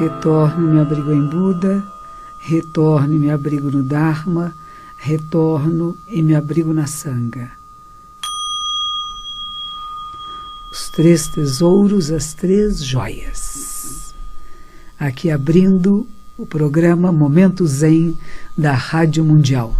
Retorno 0.00 0.66
me 0.66 0.80
abrigo 0.80 1.12
em 1.12 1.26
Buda, 1.26 1.84
retorno 2.38 3.12
e 3.12 3.18
me 3.18 3.30
abrigo 3.30 3.70
no 3.70 3.82
Dharma, 3.82 4.54
retorno 4.96 5.94
e 6.08 6.22
me 6.22 6.34
abrigo 6.34 6.72
na 6.72 6.86
Sangha. 6.86 7.50
Os 10.72 10.88
três 10.88 11.28
tesouros, 11.28 12.10
as 12.10 12.32
três 12.32 12.82
joias. 12.82 14.14
Aqui 14.98 15.30
abrindo 15.30 16.08
o 16.38 16.46
programa 16.46 17.12
Momento 17.12 17.66
Zen 17.66 18.16
da 18.56 18.72
Rádio 18.72 19.22
Mundial. 19.22 19.79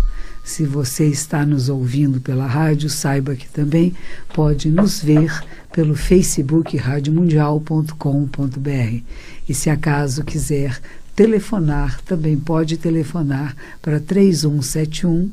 Se 0.50 0.66
você 0.66 1.06
está 1.06 1.46
nos 1.46 1.68
ouvindo 1.68 2.20
pela 2.20 2.44
rádio, 2.44 2.90
saiba 2.90 3.36
que 3.36 3.48
também 3.48 3.94
pode 4.34 4.68
nos 4.68 5.00
ver 5.00 5.32
pelo 5.72 5.94
Facebook 5.94 6.76
radiomundial.com.br. 6.76 9.02
E 9.48 9.54
se 9.54 9.70
acaso 9.70 10.24
quiser 10.24 10.80
telefonar, 11.14 12.00
também 12.00 12.36
pode 12.36 12.78
telefonar 12.78 13.54
para 13.80 14.00
3171 14.00 15.30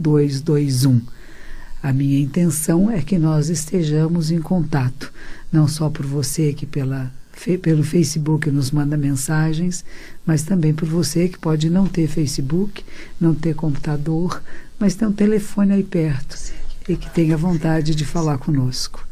0221. 0.00 1.02
A 1.82 1.92
minha 1.92 2.18
intenção 2.18 2.90
é 2.90 3.02
que 3.02 3.18
nós 3.18 3.50
estejamos 3.50 4.30
em 4.30 4.40
contato, 4.40 5.12
não 5.52 5.68
só 5.68 5.90
por 5.90 6.06
você 6.06 6.54
que 6.54 6.64
pela 6.64 7.12
pelo 7.62 7.82
Facebook 7.82 8.50
nos 8.50 8.70
manda 8.70 8.96
mensagens, 8.96 9.84
mas 10.24 10.42
também 10.42 10.72
por 10.72 10.88
você 10.88 11.28
que 11.28 11.38
pode 11.38 11.68
não 11.68 11.86
ter 11.86 12.06
Facebook, 12.06 12.84
não 13.20 13.34
ter 13.34 13.54
computador, 13.54 14.42
mas 14.78 14.94
tem 14.94 15.06
um 15.08 15.12
telefone 15.12 15.72
aí 15.72 15.82
perto 15.82 16.36
e 16.88 16.96
que 16.96 17.10
tenha 17.10 17.36
vontade 17.36 17.94
de 17.94 18.04
falar 18.04 18.38
conosco. 18.38 19.06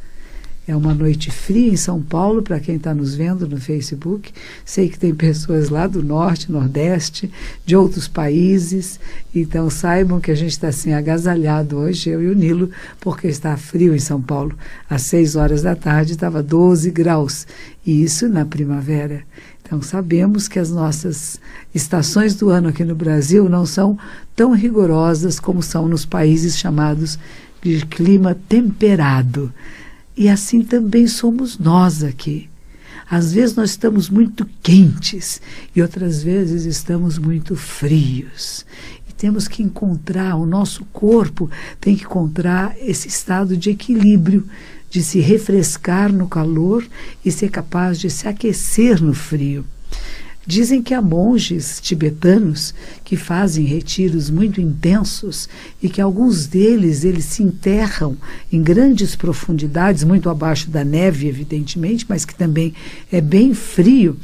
É 0.66 0.76
uma 0.76 0.94
noite 0.94 1.28
fria 1.28 1.72
em 1.72 1.76
São 1.76 2.00
Paulo, 2.00 2.40
para 2.40 2.60
quem 2.60 2.76
está 2.76 2.94
nos 2.94 3.16
vendo 3.16 3.48
no 3.48 3.60
Facebook. 3.60 4.32
Sei 4.64 4.88
que 4.88 4.96
tem 4.96 5.12
pessoas 5.12 5.70
lá 5.70 5.88
do 5.88 6.04
norte, 6.04 6.52
nordeste, 6.52 7.28
de 7.66 7.74
outros 7.74 8.06
países. 8.06 9.00
Então 9.34 9.68
saibam 9.68 10.20
que 10.20 10.30
a 10.30 10.36
gente 10.36 10.52
está 10.52 10.68
assim 10.68 10.92
agasalhado 10.92 11.78
hoje, 11.78 12.10
eu 12.10 12.22
e 12.22 12.28
o 12.28 12.34
Nilo, 12.34 12.70
porque 13.00 13.26
está 13.26 13.56
frio 13.56 13.92
em 13.92 13.98
São 13.98 14.22
Paulo. 14.22 14.56
Às 14.88 15.02
seis 15.02 15.34
horas 15.34 15.62
da 15.62 15.74
tarde 15.74 16.12
estava 16.12 16.40
12 16.40 16.92
graus. 16.92 17.44
E 17.84 18.04
isso 18.04 18.28
na 18.28 18.44
primavera. 18.44 19.24
Então 19.64 19.82
sabemos 19.82 20.46
que 20.46 20.60
as 20.60 20.70
nossas 20.70 21.40
estações 21.74 22.36
do 22.36 22.50
ano 22.50 22.68
aqui 22.68 22.84
no 22.84 22.94
Brasil 22.94 23.48
não 23.48 23.66
são 23.66 23.98
tão 24.36 24.52
rigorosas 24.52 25.40
como 25.40 25.60
são 25.60 25.88
nos 25.88 26.06
países 26.06 26.56
chamados 26.56 27.18
de 27.60 27.84
clima 27.86 28.36
temperado. 28.48 29.52
E 30.16 30.28
assim 30.28 30.62
também 30.62 31.06
somos 31.06 31.58
nós 31.58 32.02
aqui. 32.04 32.48
Às 33.10 33.32
vezes 33.32 33.54
nós 33.56 33.70
estamos 33.70 34.08
muito 34.08 34.48
quentes 34.62 35.40
e 35.74 35.82
outras 35.82 36.22
vezes 36.22 36.64
estamos 36.64 37.18
muito 37.18 37.54
frios. 37.56 38.64
E 39.08 39.12
temos 39.12 39.48
que 39.48 39.62
encontrar, 39.62 40.36
o 40.36 40.46
nosso 40.46 40.84
corpo 40.86 41.50
tem 41.80 41.94
que 41.96 42.04
encontrar 42.04 42.74
esse 42.78 43.08
estado 43.08 43.56
de 43.56 43.70
equilíbrio, 43.70 44.46
de 44.88 45.02
se 45.02 45.20
refrescar 45.20 46.12
no 46.12 46.28
calor 46.28 46.86
e 47.24 47.30
ser 47.30 47.50
capaz 47.50 47.98
de 47.98 48.08
se 48.10 48.28
aquecer 48.28 49.02
no 49.02 49.14
frio. 49.14 49.64
Dizem 50.44 50.82
que 50.82 50.92
há 50.92 51.00
monges 51.00 51.80
tibetanos 51.80 52.74
que 53.04 53.16
fazem 53.16 53.64
retiros 53.64 54.28
muito 54.28 54.60
intensos 54.60 55.48
e 55.80 55.88
que 55.88 56.00
alguns 56.00 56.46
deles 56.46 57.04
eles 57.04 57.26
se 57.26 57.44
enterram 57.44 58.16
em 58.50 58.60
grandes 58.60 59.14
profundidades, 59.14 60.02
muito 60.02 60.28
abaixo 60.28 60.68
da 60.68 60.84
neve, 60.84 61.28
evidentemente, 61.28 62.04
mas 62.08 62.24
que 62.24 62.34
também 62.34 62.74
é 63.10 63.20
bem 63.20 63.54
frio 63.54 64.16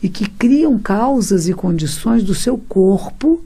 e 0.00 0.08
que 0.08 0.28
criam 0.28 0.78
causas 0.78 1.48
e 1.48 1.52
condições 1.54 2.22
do 2.22 2.34
seu 2.34 2.56
corpo 2.56 3.42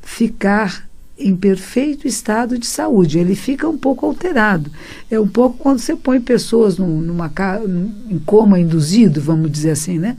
ficar 0.00 0.86
em 1.18 1.34
perfeito 1.34 2.06
estado 2.06 2.58
de 2.58 2.66
saúde. 2.66 3.18
Ele 3.18 3.34
fica 3.34 3.68
um 3.68 3.78
pouco 3.78 4.06
alterado. 4.06 4.70
É 5.10 5.18
um 5.18 5.26
pouco 5.26 5.58
quando 5.58 5.78
você 5.78 5.96
põe 5.96 6.20
pessoas 6.20 6.78
num, 6.78 7.00
numa 7.00 7.32
em 8.08 8.18
coma 8.20 8.60
induzido, 8.60 9.20
vamos 9.20 9.50
dizer 9.50 9.70
assim, 9.70 9.98
né? 9.98 10.16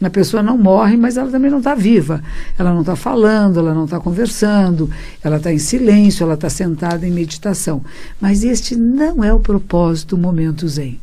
A 0.00 0.08
pessoa 0.08 0.42
não 0.42 0.56
morre, 0.56 0.96
mas 0.96 1.16
ela 1.16 1.30
também 1.30 1.50
não 1.50 1.58
está 1.58 1.74
viva. 1.74 2.22
Ela 2.56 2.72
não 2.72 2.80
está 2.80 2.94
falando, 2.94 3.58
ela 3.58 3.74
não 3.74 3.84
está 3.84 3.98
conversando, 3.98 4.88
ela 5.22 5.38
está 5.38 5.52
em 5.52 5.58
silêncio, 5.58 6.22
ela 6.22 6.34
está 6.34 6.48
sentada 6.48 7.06
em 7.06 7.10
meditação. 7.10 7.82
Mas 8.20 8.44
este 8.44 8.76
não 8.76 9.24
é 9.24 9.32
o 9.32 9.40
propósito 9.40 10.14
do 10.14 10.22
momento 10.22 10.68
Zen. 10.68 11.00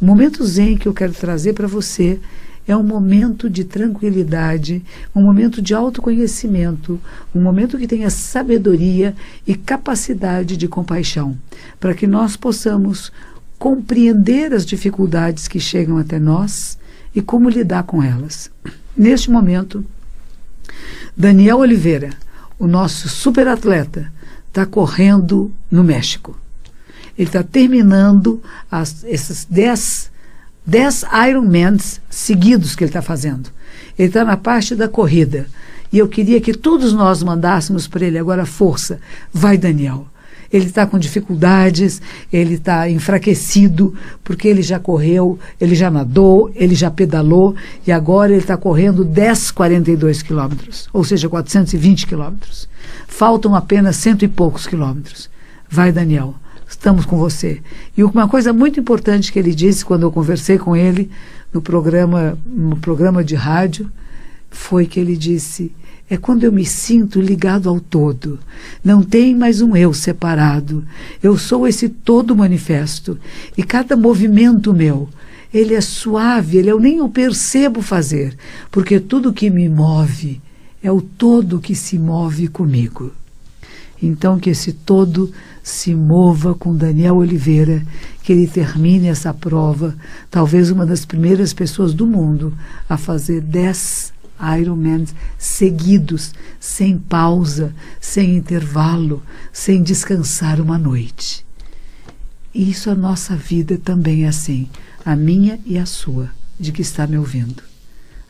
O 0.00 0.06
momento 0.06 0.44
Zen 0.46 0.78
que 0.78 0.88
eu 0.88 0.94
quero 0.94 1.12
trazer 1.12 1.52
para 1.52 1.66
você 1.66 2.18
é 2.66 2.74
um 2.74 2.82
momento 2.82 3.50
de 3.50 3.64
tranquilidade, 3.64 4.82
um 5.14 5.22
momento 5.22 5.60
de 5.60 5.74
autoconhecimento, 5.74 6.98
um 7.34 7.42
momento 7.42 7.76
que 7.76 7.86
tenha 7.86 8.08
sabedoria 8.08 9.14
e 9.46 9.54
capacidade 9.54 10.56
de 10.56 10.68
compaixão, 10.68 11.36
para 11.78 11.94
que 11.94 12.06
nós 12.06 12.36
possamos 12.36 13.12
compreender 13.58 14.54
as 14.54 14.64
dificuldades 14.64 15.46
que 15.46 15.60
chegam 15.60 15.98
até 15.98 16.18
nós 16.18 16.78
e 17.14 17.20
como 17.20 17.48
lidar 17.48 17.84
com 17.84 18.02
elas. 18.02 18.50
Neste 18.96 19.30
momento, 19.30 19.84
Daniel 21.16 21.58
Oliveira, 21.58 22.10
o 22.58 22.66
nosso 22.66 23.08
superatleta, 23.08 24.12
está 24.48 24.66
correndo 24.66 25.52
no 25.70 25.84
México. 25.84 26.38
Ele 27.16 27.28
está 27.28 27.42
terminando 27.42 28.42
as, 28.70 29.04
esses 29.04 29.44
10 29.44 30.10
dez 30.66 31.04
Ironmans 31.28 32.00
seguidos 32.08 32.74
que 32.74 32.84
ele 32.84 32.90
está 32.90 33.02
fazendo. 33.02 33.50
Ele 33.98 34.08
está 34.08 34.24
na 34.24 34.36
parte 34.36 34.74
da 34.74 34.88
corrida. 34.88 35.46
E 35.92 35.98
eu 35.98 36.06
queria 36.06 36.40
que 36.40 36.54
todos 36.54 36.92
nós 36.92 37.22
mandássemos 37.22 37.88
para 37.88 38.06
ele 38.06 38.18
agora 38.18 38.46
força. 38.46 39.00
Vai, 39.32 39.58
Daniel 39.58 40.06
ele 40.52 40.66
está 40.66 40.86
com 40.86 40.98
dificuldades, 40.98 42.02
ele 42.32 42.54
está 42.54 42.88
enfraquecido, 42.90 43.94
porque 44.24 44.48
ele 44.48 44.62
já 44.62 44.78
correu, 44.78 45.38
ele 45.60 45.74
já 45.74 45.90
nadou, 45.90 46.50
ele 46.54 46.74
já 46.74 46.90
pedalou, 46.90 47.54
e 47.86 47.92
agora 47.92 48.32
ele 48.32 48.40
está 48.40 48.56
correndo 48.56 49.04
10, 49.04 49.52
42 49.52 50.22
quilômetros, 50.22 50.88
ou 50.92 51.04
seja, 51.04 51.28
420 51.28 52.06
quilômetros. 52.06 52.68
Faltam 53.06 53.54
apenas 53.54 53.96
cento 53.96 54.24
e 54.24 54.28
poucos 54.28 54.66
quilômetros. 54.66 55.30
Vai, 55.68 55.92
Daniel, 55.92 56.34
estamos 56.68 57.04
com 57.04 57.16
você. 57.16 57.60
E 57.96 58.02
uma 58.02 58.26
coisa 58.26 58.52
muito 58.52 58.80
importante 58.80 59.32
que 59.32 59.38
ele 59.38 59.54
disse 59.54 59.84
quando 59.84 60.02
eu 60.02 60.10
conversei 60.10 60.58
com 60.58 60.74
ele 60.74 61.10
no 61.52 61.60
programa, 61.60 62.38
no 62.44 62.76
programa 62.76 63.22
de 63.22 63.34
rádio, 63.34 63.90
foi 64.50 64.86
que 64.86 64.98
ele 64.98 65.16
disse: 65.16 65.72
é 66.10 66.16
quando 66.16 66.42
eu 66.42 66.50
me 66.50 66.66
sinto 66.66 67.20
ligado 67.20 67.68
ao 67.68 67.78
todo. 67.78 68.40
Não 68.84 69.00
tem 69.00 69.32
mais 69.32 69.62
um 69.62 69.76
eu 69.76 69.94
separado. 69.94 70.84
Eu 71.22 71.38
sou 71.38 71.68
esse 71.68 71.88
todo 71.88 72.34
manifesto. 72.34 73.16
E 73.56 73.62
cada 73.62 73.96
movimento 73.96 74.74
meu, 74.74 75.08
ele 75.54 75.72
é 75.72 75.80
suave, 75.80 76.58
ele 76.58 76.68
eu 76.68 76.80
nem 76.80 77.00
o 77.00 77.08
percebo 77.08 77.80
fazer, 77.80 78.36
porque 78.72 78.98
tudo 78.98 79.32
que 79.32 79.48
me 79.48 79.68
move 79.68 80.40
é 80.82 80.90
o 80.90 81.00
todo 81.00 81.60
que 81.60 81.76
se 81.76 81.96
move 81.96 82.48
comigo. 82.48 83.12
Então 84.02 84.38
que 84.38 84.50
esse 84.50 84.72
todo 84.72 85.32
se 85.62 85.94
mova 85.94 86.54
com 86.54 86.74
Daniel 86.74 87.16
Oliveira, 87.16 87.86
que 88.24 88.32
ele 88.32 88.48
termine 88.48 89.06
essa 89.06 89.32
prova, 89.32 89.94
talvez 90.28 90.70
uma 90.70 90.84
das 90.84 91.04
primeiras 91.04 91.52
pessoas 91.52 91.94
do 91.94 92.06
mundo 92.06 92.52
a 92.88 92.96
fazer 92.96 93.40
10 93.40 94.19
Ironmans 94.58 95.14
seguidos, 95.38 96.32
sem 96.58 96.98
pausa, 96.98 97.74
sem 98.00 98.36
intervalo, 98.36 99.22
sem 99.52 99.82
descansar 99.82 100.60
uma 100.60 100.78
noite. 100.78 101.44
Isso 102.54 102.90
a 102.90 102.94
nossa 102.94 103.36
vida 103.36 103.78
também 103.78 104.24
é 104.24 104.28
assim, 104.28 104.68
a 105.04 105.14
minha 105.14 105.60
e 105.64 105.78
a 105.78 105.86
sua, 105.86 106.30
de 106.58 106.72
que 106.72 106.82
está 106.82 107.06
me 107.06 107.16
ouvindo. 107.16 107.62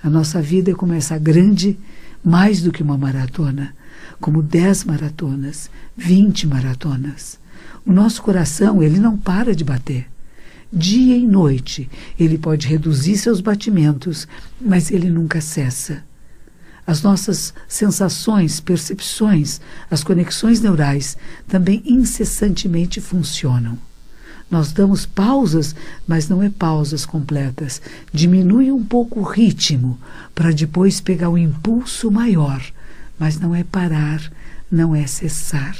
A 0.02 0.10
nossa 0.10 0.40
vida 0.42 0.70
é 0.70 0.74
como 0.74 0.92
essa 0.92 1.18
grande, 1.18 1.78
mais 2.22 2.60
do 2.62 2.70
que 2.70 2.82
uma 2.82 2.98
maratona, 2.98 3.74
como 4.20 4.42
dez 4.42 4.84
maratonas, 4.84 5.70
vinte 5.96 6.46
maratonas. 6.46 7.38
O 7.84 7.92
nosso 7.92 8.22
coração, 8.22 8.82
ele 8.82 8.98
não 8.98 9.16
para 9.16 9.54
de 9.54 9.64
bater 9.64 10.06
dia 10.72 11.16
e 11.16 11.26
noite. 11.26 11.90
Ele 12.18 12.38
pode 12.38 12.66
reduzir 12.66 13.16
seus 13.16 13.40
batimentos, 13.40 14.26
mas 14.60 14.90
ele 14.90 15.10
nunca 15.10 15.40
cessa. 15.40 16.02
As 16.86 17.02
nossas 17.02 17.54
sensações, 17.68 18.58
percepções, 18.58 19.60
as 19.90 20.02
conexões 20.02 20.60
neurais 20.60 21.16
também 21.46 21.82
incessantemente 21.84 23.00
funcionam. 23.00 23.78
Nós 24.50 24.72
damos 24.72 25.06
pausas, 25.06 25.76
mas 26.08 26.28
não 26.28 26.42
é 26.42 26.50
pausas 26.50 27.06
completas. 27.06 27.80
Diminui 28.12 28.72
um 28.72 28.84
pouco 28.84 29.20
o 29.20 29.22
ritmo 29.22 29.96
para 30.34 30.50
depois 30.50 31.00
pegar 31.00 31.28
o 31.28 31.34
um 31.34 31.38
impulso 31.38 32.10
maior, 32.10 32.60
mas 33.16 33.38
não 33.38 33.54
é 33.54 33.62
parar, 33.62 34.20
não 34.70 34.94
é 34.96 35.06
cessar. 35.06 35.76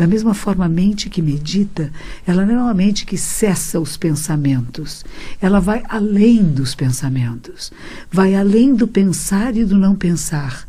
Da 0.00 0.06
mesma 0.06 0.32
forma, 0.32 0.64
a 0.64 0.68
mente 0.68 1.10
que 1.10 1.20
medita, 1.20 1.92
ela 2.26 2.46
não 2.46 2.54
é 2.54 2.62
uma 2.62 2.72
mente 2.72 3.04
que 3.04 3.18
cessa 3.18 3.78
os 3.78 3.98
pensamentos. 3.98 5.04
Ela 5.42 5.60
vai 5.60 5.82
além 5.90 6.42
dos 6.42 6.74
pensamentos. 6.74 7.70
Vai 8.10 8.34
além 8.34 8.74
do 8.74 8.88
pensar 8.88 9.54
e 9.58 9.62
do 9.62 9.76
não 9.76 9.94
pensar. 9.94 10.66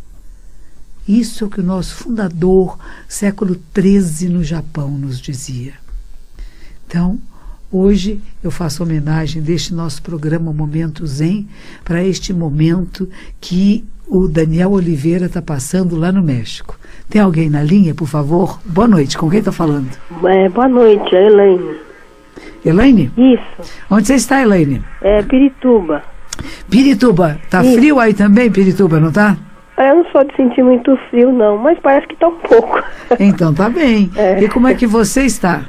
Isso 1.07 1.45
é 1.45 1.47
o 1.47 1.49
que 1.49 1.61
o 1.61 1.63
nosso 1.63 1.95
fundador, 1.95 2.77
século 3.07 3.57
XIII, 3.73 4.27
no 4.27 4.43
Japão, 4.43 4.97
nos 4.97 5.17
dizia. 5.17 5.75
Então, 6.85 7.17
Hoje 7.73 8.21
eu 8.43 8.51
faço 8.51 8.83
homenagem 8.83 9.41
deste 9.41 9.73
nosso 9.73 10.01
programa 10.01 10.51
Momento 10.51 11.07
Zen 11.07 11.47
para 11.85 12.03
este 12.03 12.33
momento 12.33 13.07
que 13.39 13.85
o 14.05 14.27
Daniel 14.27 14.71
Oliveira 14.71 15.27
está 15.27 15.41
passando 15.41 15.95
lá 15.95 16.11
no 16.11 16.21
México. 16.21 16.77
Tem 17.11 17.19
alguém 17.21 17.49
na 17.49 17.61
linha, 17.61 17.93
por 17.93 18.07
favor? 18.07 18.57
Boa 18.63 18.87
noite, 18.87 19.17
com 19.17 19.29
quem 19.29 19.39
está 19.39 19.51
falando? 19.51 19.89
É, 20.23 20.47
boa 20.47 20.69
noite, 20.69 21.13
é 21.13 21.25
Elaine. 21.25 21.75
Elaine? 22.65 23.11
Isso. 23.17 23.73
Onde 23.91 24.07
você 24.07 24.15
está, 24.15 24.41
Elaine? 24.41 24.81
É 25.01 25.21
Pirituba. 25.21 26.01
Pirituba. 26.69 27.37
Tá 27.49 27.61
Isso. 27.61 27.73
frio 27.75 27.99
aí 27.99 28.13
também, 28.13 28.49
Pirituba, 28.49 28.97
não 28.97 29.11
tá? 29.11 29.35
Eu 29.77 29.95
não 29.97 30.05
sou 30.05 30.23
de 30.23 30.33
sentir 30.37 30.63
muito 30.63 30.95
frio, 31.09 31.33
não, 31.33 31.57
mas 31.57 31.77
parece 31.79 32.07
que 32.07 32.15
tá 32.15 32.29
um 32.29 32.39
pouco. 32.39 32.81
Então 33.19 33.53
tá 33.53 33.69
bem. 33.69 34.09
É. 34.15 34.41
E 34.41 34.47
como 34.47 34.69
é 34.69 34.73
que 34.73 34.87
você 34.87 35.23
está? 35.23 35.65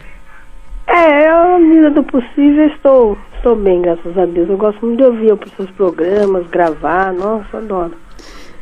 É, 0.86 1.28
à 1.28 1.58
medida 1.58 1.90
do 1.90 2.04
possível, 2.04 2.68
estou, 2.68 3.18
estou 3.34 3.56
bem, 3.56 3.82
graças 3.82 4.16
a 4.16 4.26
Deus. 4.26 4.48
Eu 4.48 4.56
gosto 4.56 4.86
muito 4.86 4.98
de 4.98 5.04
ouvir 5.04 5.32
os 5.32 5.52
seus 5.56 5.70
programas, 5.72 6.46
gravar, 6.50 7.12
nossa, 7.12 7.58
adoro. 7.58 7.94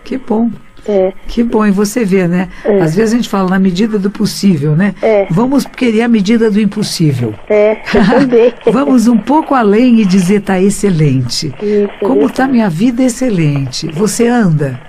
Que 0.03 0.17
bom. 0.17 0.49
É, 0.89 1.13
Que 1.27 1.43
bom, 1.43 1.67
e 1.67 1.71
você 1.71 2.05
vê, 2.05 2.27
né? 2.27 2.49
É. 2.65 2.81
Às 2.81 2.95
vezes 2.95 3.13
a 3.13 3.17
gente 3.17 3.29
fala 3.29 3.51
na 3.51 3.59
medida 3.59 3.99
do 3.99 4.11
possível, 4.11 4.75
né? 4.75 4.95
É. 5.03 5.27
Vamos 5.31 5.65
querer 5.67 6.03
a 6.03 6.09
medida 6.09 6.51
do 6.51 6.61
impossível. 6.61 7.35
é, 7.49 7.77
também. 8.11 8.53
Vamos 8.73 9.07
um 9.07 9.19
pouco 9.19 9.55
além 9.55 10.01
e 10.01 10.05
dizer 10.05 10.41
tá 10.41 10.59
excelente. 10.61 11.55
Isso, 11.63 11.91
Como 12.01 12.23
está 12.27 12.45
verdade. 12.45 12.53
minha 12.53 12.69
vida 12.71 13.03
excelente? 13.03 13.89
Você 13.93 14.27
anda, 14.27 14.81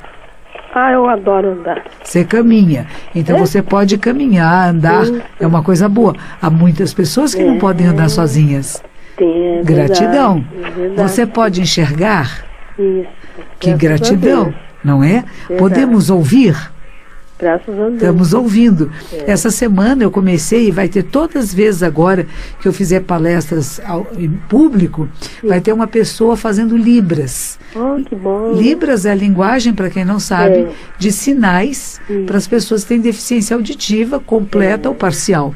Ah, 0.73 0.91
eu 0.93 1.07
adoro 1.09 1.51
andar. 1.51 1.83
você 2.01 2.23
caminha. 2.23 2.88
Então 3.13 3.35
É. 3.35 3.39
você 3.39 3.61
pode 3.61 3.97
caminhar, 3.97 4.69
andar, 4.69 5.05
Sim, 5.05 5.15
sim. 5.15 5.21
é 5.39 5.45
uma 5.47 5.61
coisa 5.61 5.89
boa. 5.89 6.15
Há 6.41 6.49
muitas 6.49 6.93
pessoas 6.93 7.35
que 7.35 7.43
não 7.43 7.55
É. 7.55 7.59
podem 7.59 7.88
andar 7.88 8.07
sozinhas. 8.09 8.81
Tem, 9.17 9.59
é 9.59 9.63
Gratidão. 9.63 10.45
verdade, 10.75 11.01
é. 11.01 11.07
Você 11.07 11.25
pode 11.25 11.61
enxergar? 11.61 12.45
Isso. 12.79 13.07
Que 13.59 13.73
gratidão. 13.73 14.53
Não 14.83 15.04
é? 15.04 15.24
Podemos 15.57 16.10
ouvir? 16.10 16.56
Graças 17.39 17.69
a 17.74 17.83
Deus. 17.86 17.94
Estamos 17.95 18.33
ouvindo. 18.36 18.92
É. 19.12 19.31
Essa 19.31 19.50
semana 19.50 20.04
eu 20.04 20.12
comecei 20.12 20.68
e 20.68 20.72
vai 20.72 20.88
ter 20.88 21.01
todas 21.01 21.45
as 21.45 21.54
vezes 21.54 21.81
agora 21.81 22.28
que 22.62 22.68
eu 22.68 22.72
fizer 22.74 23.00
palestras 23.00 23.81
ao, 23.83 24.06
em 24.16 24.30
público, 24.30 25.10
vai 25.44 25.60
ter 25.60 25.74
uma 25.74 25.88
pessoa 25.88 26.38
fazendo 26.38 26.78
libras. 26.78 27.57
Oh, 27.75 28.00
que 28.04 28.16
bom. 28.16 28.51
Libras 28.54 29.07
é 29.07 29.12
a 29.12 29.16
linguagem, 29.16 29.74
para 29.74 29.89
quem 29.89 30.06
não 30.06 30.19
sabe, 30.19 30.54
É. 30.56 30.72
de 31.00 31.12
sinais 31.12 32.00
Hum. 32.07 32.25
para 32.27 32.38
as 32.38 32.45
pessoas 32.45 32.84
que 32.84 32.89
têm 32.89 33.00
deficiência 33.01 33.56
auditiva 33.56 34.19
completa 34.19 34.88
ou 34.88 34.94
parcial. 34.94 35.56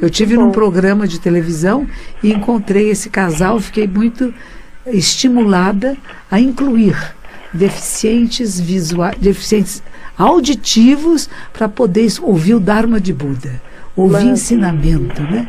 Eu 0.00 0.08
tive 0.08 0.36
num 0.36 0.50
programa 0.52 1.06
de 1.06 1.20
televisão 1.20 1.86
e 2.22 2.32
encontrei 2.32 2.88
esse 2.88 3.10
casal, 3.10 3.60
fiquei 3.60 3.86
muito 3.86 4.32
estimulada 4.86 5.96
a 6.30 6.40
incluir 6.40 6.96
deficientes 7.52 8.60
visuais, 8.60 9.16
deficientes 9.18 9.82
auditivos 10.16 11.28
para 11.52 11.68
poder 11.68 12.08
ouvir 12.22 12.54
o 12.54 12.60
Dharma 12.60 13.00
de 13.00 13.12
Buda, 13.12 13.60
ouvir 13.96 14.12
Maravilha. 14.12 14.32
ensinamento, 14.32 15.22
né? 15.22 15.48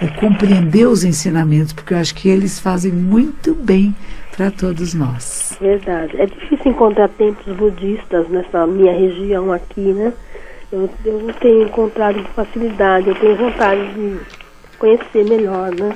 É 0.00 0.06
compreender 0.06 0.86
os 0.86 1.04
ensinamentos, 1.04 1.72
porque 1.72 1.92
eu 1.92 1.98
acho 1.98 2.14
que 2.14 2.28
eles 2.28 2.58
fazem 2.58 2.90
muito 2.90 3.54
bem 3.54 3.94
para 4.34 4.50
todos 4.50 4.94
nós. 4.94 5.56
Verdade. 5.60 6.18
É 6.18 6.24
difícil 6.24 6.72
encontrar 6.72 7.08
templos 7.10 7.54
budistas 7.56 8.26
nessa 8.30 8.66
minha 8.66 8.92
região 8.92 9.52
aqui, 9.52 9.92
né? 9.92 10.12
Eu, 10.72 10.88
eu 11.04 11.20
não 11.20 11.34
tenho 11.34 11.64
encontrado 11.64 12.22
com 12.22 12.32
facilidade, 12.32 13.08
eu 13.08 13.14
tenho 13.16 13.36
vontade 13.36 13.92
de 13.92 14.16
conhecer 14.78 15.24
melhor, 15.28 15.70
né? 15.74 15.92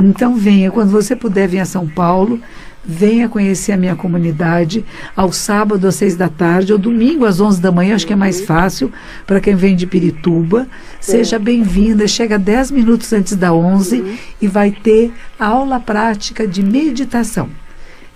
Então 0.00 0.34
venha, 0.34 0.70
quando 0.70 0.90
você 0.90 1.14
puder 1.14 1.46
vir 1.46 1.60
a 1.60 1.64
São 1.64 1.86
Paulo, 1.86 2.40
venha 2.84 3.28
conhecer 3.28 3.72
a 3.72 3.76
minha 3.76 3.94
comunidade 3.94 4.84
ao 5.14 5.30
sábado 5.32 5.86
às 5.86 5.94
seis 5.94 6.16
da 6.16 6.28
tarde, 6.28 6.72
ou 6.72 6.78
domingo 6.78 7.24
às 7.24 7.40
onze 7.40 7.60
da 7.60 7.70
manhã, 7.70 7.94
acho 7.94 8.06
que 8.06 8.12
é 8.12 8.16
mais 8.16 8.40
fácil 8.40 8.90
para 9.26 9.40
quem 9.40 9.54
vem 9.54 9.76
de 9.76 9.86
Pirituba. 9.86 10.66
Seja 11.00 11.38
bem-vinda, 11.38 12.08
chega 12.08 12.38
dez 12.38 12.70
minutos 12.70 13.12
antes 13.12 13.36
da 13.36 13.52
onze 13.52 14.18
e 14.40 14.48
vai 14.48 14.70
ter 14.70 15.12
aula 15.38 15.78
prática 15.78 16.46
de 16.46 16.62
meditação. 16.62 17.48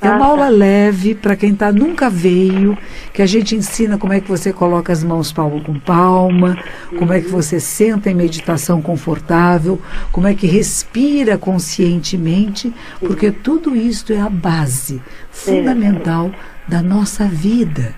É 0.02 0.08
uma 0.10 0.19
tá. 0.19 0.25
aula 0.25 0.49
leve 0.49 1.14
para 1.14 1.37
quem 1.37 1.54
tá, 1.54 1.70
nunca 1.70 2.10
veio, 2.10 2.76
que 3.12 3.22
a 3.22 3.26
gente 3.26 3.54
ensina 3.54 3.96
como 3.96 4.12
é 4.12 4.20
que 4.20 4.28
você 4.28 4.52
coloca 4.52 4.93
as 4.93 5.04
mãos 5.04 5.31
palmo 5.31 5.62
com 5.62 5.78
palma, 5.78 6.58
como 6.99 7.12
é 7.12 7.20
que 7.20 7.28
você 7.28 7.60
senta 7.60 8.10
em 8.10 8.14
meditação 8.14 8.82
confortável, 8.82 9.81
como 10.10 10.26
é 10.26 10.34
que 10.34 10.46
respira 10.46 11.38
conscientemente, 11.38 12.72
porque 12.99 13.31
tudo 13.31 13.76
isto 13.76 14.12
é 14.12 14.20
a 14.20 14.28
base 14.28 15.00
fundamental 15.31 16.32
da 16.67 16.81
nossa 16.81 17.25
vida, 17.25 17.94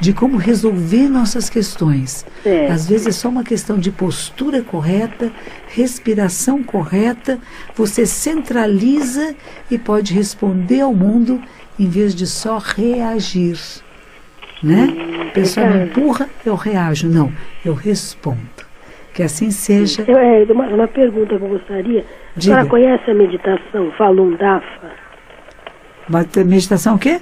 de 0.00 0.12
como 0.12 0.36
resolver 0.36 1.08
nossas 1.08 1.50
questões. 1.50 2.26
É. 2.44 2.68
Às 2.68 2.88
vezes 2.88 3.06
é 3.08 3.12
só 3.12 3.28
uma 3.28 3.44
questão 3.44 3.78
de 3.78 3.90
postura 3.90 4.62
correta, 4.62 5.30
respiração 5.68 6.62
correta, 6.62 7.38
você 7.74 8.06
centraliza 8.06 9.34
e 9.70 9.78
pode 9.78 10.14
responder 10.14 10.80
ao 10.80 10.94
mundo 10.94 11.40
em 11.78 11.88
vez 11.88 12.14
de 12.14 12.26
só 12.26 12.58
reagir. 12.58 13.58
Né? 14.62 14.88
A 15.28 15.32
pessoa 15.32 15.66
me 15.66 15.84
empurra, 15.84 16.28
eu 16.44 16.54
reajo. 16.54 17.08
Não, 17.08 17.32
eu 17.64 17.74
respondo. 17.74 18.38
Que 19.14 19.22
assim 19.22 19.50
seja. 19.50 20.04
Eu, 20.06 20.18
é, 20.18 20.44
uma, 20.44 20.66
uma 20.68 20.88
pergunta 20.88 21.36
que 21.36 21.42
eu 21.42 21.48
gostaria. 21.48 22.00
A 22.00 22.04
Diga. 22.38 22.54
senhora 22.54 22.66
conhece 22.66 23.10
a 23.10 23.14
meditação 23.14 23.90
Falun 23.92 24.36
Dafa? 24.36 24.90
Meditação 26.44 26.96
o 26.96 26.98
quê? 26.98 27.20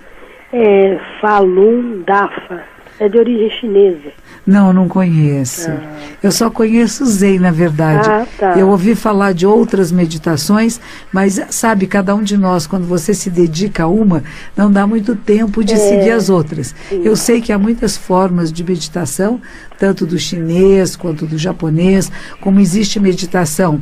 É 0.53 0.99
Falun 1.21 2.03
Dafa. 2.07 2.63
É 3.01 3.09
de 3.09 3.17
origem 3.17 3.49
chinesa. 3.61 4.11
Não, 4.45 4.73
não 4.73 4.89
conheço. 4.89 5.71
Eu 6.21 6.33
só 6.33 6.51
conheço 6.51 7.07
Zen, 7.07 7.39
na 7.39 7.53
verdade. 7.53 8.11
Ah, 8.11 8.27
tá. 8.37 8.59
Eu 8.59 8.69
ouvi 8.71 8.97
falar 8.97 9.33
de 9.33 9.47
outras 9.47 9.93
meditações, 9.93 10.81
mas 11.13 11.41
sabe, 11.51 11.87
cada 11.87 12.13
um 12.13 12.25
de 12.25 12.37
nós, 12.37 12.67
quando 12.67 12.87
você 12.89 13.15
se 13.15 13.31
dedica 13.31 13.85
a 13.85 13.87
uma, 13.87 14.25
não 14.57 14.69
dá 14.69 14.85
muito 14.85 15.15
tempo 15.15 15.63
de 15.63 15.75
É. 15.75 15.77
seguir 15.77 16.11
as 16.11 16.29
outras. 16.29 16.75
Eu 16.91 17.15
sei 17.15 17.41
que 17.41 17.53
há 17.53 17.59
muitas 17.59 17.97
formas 17.97 18.53
de 18.53 18.65
meditação, 18.65 19.41
tanto 19.79 20.05
do 20.07 20.19
chinês 20.19 20.97
quanto 20.97 21.27
do 21.27 21.39
japonês, 21.39 22.11
como 22.41 22.61
existe 22.61 22.99
meditação 22.99 23.81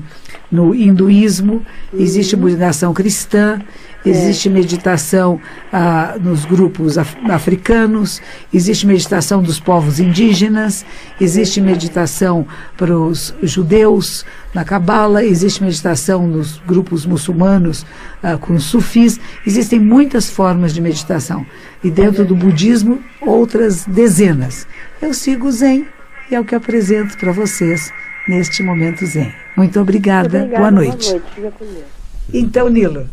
no 0.52 0.74
hinduísmo, 0.74 1.62
existe 1.92 2.36
meditação 2.36 2.94
cristã, 2.94 3.60
existe 4.04 4.48
meditação 4.48 5.40
ah, 5.72 6.14
nos 6.20 6.44
grupos 6.44 6.96
af- 6.98 7.16
africanos, 7.28 8.20
existe 8.54 8.86
meditação 8.86 9.42
dos 9.42 9.58
povos 9.58 9.98
indígenas, 9.98 10.84
existe 11.20 11.60
meditação 11.60 12.46
para 12.76 12.96
os 12.96 13.34
judeus 13.42 14.24
na 14.56 14.64
Cabala, 14.64 15.22
existe 15.22 15.62
meditação 15.62 16.26
nos 16.26 16.56
grupos 16.66 17.04
muçulmanos 17.04 17.84
ah, 18.22 18.38
com 18.38 18.54
os 18.54 18.64
sufis, 18.64 19.20
existem 19.46 19.78
muitas 19.78 20.30
formas 20.30 20.72
de 20.72 20.80
meditação. 20.80 21.44
E 21.84 21.90
dentro 21.90 22.24
do 22.24 22.34
budismo, 22.34 23.04
outras 23.20 23.84
dezenas. 23.84 24.66
Eu 25.02 25.12
sigo 25.12 25.48
o 25.48 25.52
Zen 25.52 25.86
e 26.30 26.34
é 26.34 26.40
o 26.40 26.44
que 26.44 26.54
apresento 26.54 27.18
para 27.18 27.32
vocês 27.32 27.92
neste 28.26 28.62
momento 28.62 29.04
Zen. 29.04 29.30
Muito 29.54 29.78
obrigada. 29.78 30.38
Obrigada, 30.38 30.56
Boa 30.56 30.70
noite. 30.70 31.10
Boa 31.10 31.52
noite. 31.60 31.84
Então, 32.32 32.70
Nilo. 32.70 33.10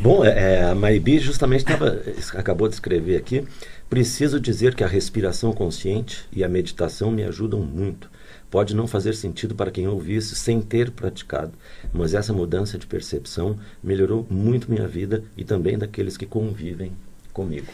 Bom, 0.00 0.24
é, 0.24 0.54
é, 0.54 0.64
a 0.64 0.74
Maibi 0.74 1.18
justamente 1.18 1.66
tava, 1.66 2.00
acabou 2.34 2.68
de 2.68 2.74
escrever 2.74 3.18
aqui. 3.18 3.44
Preciso 3.90 4.40
dizer 4.40 4.74
que 4.74 4.82
a 4.82 4.88
respiração 4.88 5.52
consciente 5.52 6.24
e 6.32 6.42
a 6.42 6.48
meditação 6.48 7.10
me 7.10 7.22
ajudam 7.22 7.60
muito. 7.60 8.08
Pode 8.50 8.74
não 8.74 8.86
fazer 8.86 9.14
sentido 9.14 9.54
para 9.54 9.70
quem 9.70 9.86
ouvisse 9.86 10.34
sem 10.34 10.60
ter 10.60 10.90
praticado, 10.90 11.52
mas 11.92 12.14
essa 12.14 12.32
mudança 12.32 12.78
de 12.78 12.86
percepção 12.86 13.58
melhorou 13.82 14.26
muito 14.30 14.70
minha 14.70 14.88
vida 14.88 15.22
e 15.36 15.44
também 15.44 15.76
daqueles 15.76 16.16
que 16.16 16.24
convivem 16.24 16.92
comigo. 17.32 17.66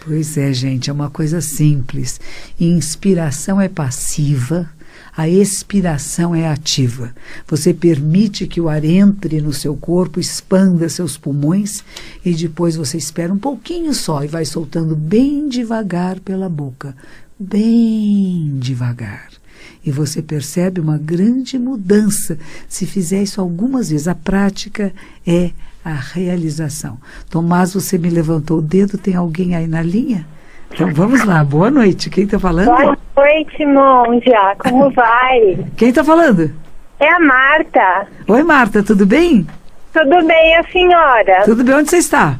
Pois 0.00 0.36
é, 0.36 0.52
gente, 0.52 0.90
é 0.90 0.92
uma 0.92 1.10
coisa 1.10 1.40
simples. 1.40 2.20
Inspiração 2.58 3.60
é 3.60 3.68
passiva, 3.68 4.68
a 5.16 5.28
expiração 5.28 6.34
é 6.34 6.48
ativa. 6.48 7.14
Você 7.46 7.74
permite 7.74 8.46
que 8.46 8.60
o 8.60 8.68
ar 8.68 8.84
entre 8.84 9.40
no 9.40 9.52
seu 9.52 9.76
corpo, 9.76 10.18
expanda 10.18 10.88
seus 10.88 11.16
pulmões 11.18 11.84
e 12.24 12.34
depois 12.34 12.74
você 12.74 12.96
espera 12.96 13.32
um 13.32 13.38
pouquinho 13.38 13.92
só 13.92 14.24
e 14.24 14.26
vai 14.26 14.44
soltando 14.44 14.96
bem 14.96 15.48
devagar 15.48 16.18
pela 16.20 16.48
boca. 16.48 16.96
Bem 17.38 18.58
devagar. 18.58 19.41
E 19.84 19.90
você 19.90 20.22
percebe 20.22 20.80
uma 20.80 20.96
grande 20.96 21.58
mudança 21.58 22.38
se 22.68 22.86
fizer 22.86 23.22
isso 23.22 23.40
algumas 23.40 23.90
vezes. 23.90 24.06
A 24.06 24.14
prática 24.14 24.92
é 25.26 25.50
a 25.84 25.92
realização. 25.92 26.98
Tomás, 27.28 27.74
você 27.74 27.98
me 27.98 28.08
levantou 28.08 28.58
o 28.58 28.62
dedo, 28.62 28.96
tem 28.96 29.16
alguém 29.16 29.56
aí 29.56 29.66
na 29.66 29.82
linha? 29.82 30.26
Então 30.72 30.92
vamos 30.94 31.24
lá, 31.24 31.44
boa 31.44 31.70
noite. 31.70 32.08
Quem 32.08 32.24
está 32.24 32.38
falando? 32.38 32.66
Boa 32.66 32.96
noite, 33.16 33.66
Monja. 33.66 34.56
Como 34.58 34.90
vai? 34.90 35.58
Quem 35.76 35.88
está 35.90 36.02
falando? 36.02 36.50
É 36.98 37.08
a 37.08 37.18
Marta. 37.20 38.06
Oi, 38.28 38.42
Marta, 38.42 38.82
tudo 38.82 39.04
bem? 39.04 39.46
Tudo 39.92 40.26
bem, 40.26 40.56
a 40.56 40.62
senhora? 40.70 41.42
Tudo 41.44 41.64
bem, 41.64 41.74
onde 41.74 41.90
você 41.90 41.98
está? 41.98 42.38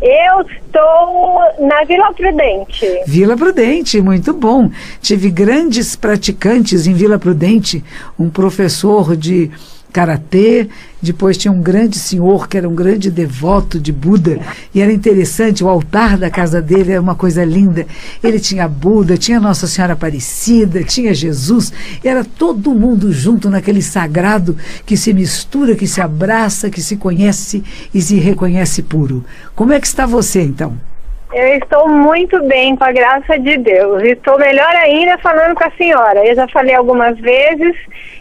Eu 0.00 0.40
estou 0.40 1.40
na 1.60 1.84
Vila 1.84 2.12
Prudente. 2.14 2.86
Vila 3.06 3.36
Prudente, 3.36 4.00
muito 4.00 4.32
bom. 4.32 4.70
Tive 5.02 5.30
grandes 5.30 5.94
praticantes 5.94 6.86
em 6.86 6.94
Vila 6.94 7.18
Prudente, 7.18 7.84
um 8.18 8.30
professor 8.30 9.14
de 9.14 9.50
karatê, 9.92 10.68
depois 11.02 11.36
tinha 11.36 11.52
um 11.52 11.62
grande 11.62 11.98
senhor 11.98 12.48
que 12.48 12.56
era 12.56 12.68
um 12.68 12.74
grande 12.74 13.10
devoto 13.10 13.78
de 13.80 13.92
Buda, 13.92 14.38
e 14.74 14.80
era 14.80 14.92
interessante, 14.92 15.64
o 15.64 15.68
altar 15.68 16.16
da 16.18 16.30
casa 16.30 16.60
dele 16.60 16.92
era 16.92 17.00
uma 17.00 17.14
coisa 17.14 17.44
linda. 17.44 17.86
Ele 18.22 18.38
tinha 18.38 18.68
Buda, 18.68 19.16
tinha 19.16 19.40
Nossa 19.40 19.66
Senhora 19.66 19.94
Aparecida, 19.94 20.82
tinha 20.84 21.14
Jesus, 21.14 21.72
era 22.04 22.24
todo 22.24 22.74
mundo 22.74 23.12
junto 23.12 23.48
naquele 23.48 23.82
sagrado 23.82 24.56
que 24.84 24.96
se 24.96 25.12
mistura, 25.12 25.74
que 25.74 25.86
se 25.86 26.00
abraça, 26.00 26.70
que 26.70 26.82
se 26.82 26.96
conhece 26.96 27.62
e 27.92 28.00
se 28.02 28.16
reconhece 28.16 28.82
puro. 28.82 29.24
Como 29.54 29.72
é 29.72 29.80
que 29.80 29.86
está 29.86 30.06
você 30.06 30.42
então? 30.42 30.89
Eu 31.32 31.46
estou 31.58 31.88
muito 31.88 32.42
bem, 32.46 32.74
com 32.76 32.84
a 32.84 32.92
graça 32.92 33.38
de 33.38 33.56
Deus. 33.58 34.02
Estou 34.02 34.38
melhor 34.38 34.74
ainda 34.76 35.16
falando 35.18 35.54
com 35.54 35.64
a 35.64 35.70
senhora. 35.72 36.26
Eu 36.26 36.34
já 36.34 36.48
falei 36.48 36.74
algumas 36.74 37.18
vezes 37.18 37.76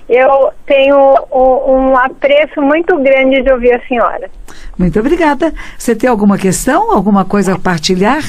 eu 0.10 0.52
tenho 0.66 0.98
um, 1.32 1.72
um, 1.72 1.98
apreço 1.98 2.60
muito 2.62 2.98
grande 2.98 3.44
de 3.44 3.52
ouvir 3.52 3.74
a 3.74 3.88
senhora. 3.88 4.30
Muito 4.78 5.00
obrigada. 5.00 5.54
Você 5.78 5.96
tem 5.96 6.10
alguma 6.10 6.38
questão, 6.38 6.92
alguma 6.92 7.24
coisa 7.24 7.54
a 7.54 7.60
partilhar? 7.60 8.24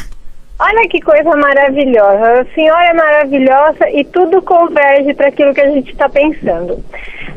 Olha 0.59 0.89
que 0.91 1.01
coisa 1.01 1.35
maravilhosa. 1.37 2.43
A 2.43 2.55
senhora 2.55 2.85
é 2.85 2.93
maravilhosa 2.93 3.91
e 3.95 4.05
tudo 4.05 4.43
converge 4.43 5.15
para 5.15 5.29
aquilo 5.29 5.55
que 5.55 5.61
a 5.63 5.71
gente 5.71 5.91
está 5.91 6.07
pensando. 6.07 6.85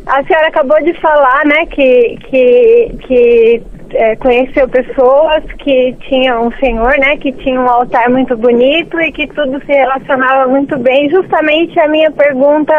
A 0.06 0.22
senhora 0.26 0.50
acabou 0.50 0.84
de 0.84 0.94
falar, 1.00 1.46
né, 1.46 1.66
que, 1.68 2.18
que, 2.30 2.96
que 3.08 3.64
é, 3.94 4.16
conheceu 4.16 4.68
pessoas 4.68 5.44
que 5.60 5.94
tinham 6.08 6.48
um 6.48 6.52
senhor, 6.54 6.98
né, 6.98 7.18
que 7.18 7.32
tinha 7.32 7.60
um 7.60 7.70
altar 7.70 8.10
muito 8.10 8.36
bonito 8.36 9.00
e 9.00 9.12
que 9.12 9.28
tudo 9.28 9.60
se 9.66 9.72
relacionava 9.72 10.50
muito 10.50 10.78
bem. 10.78 11.10
Justamente 11.10 11.80
a 11.80 11.88
minha 11.88 12.12
pergunta 12.12 12.74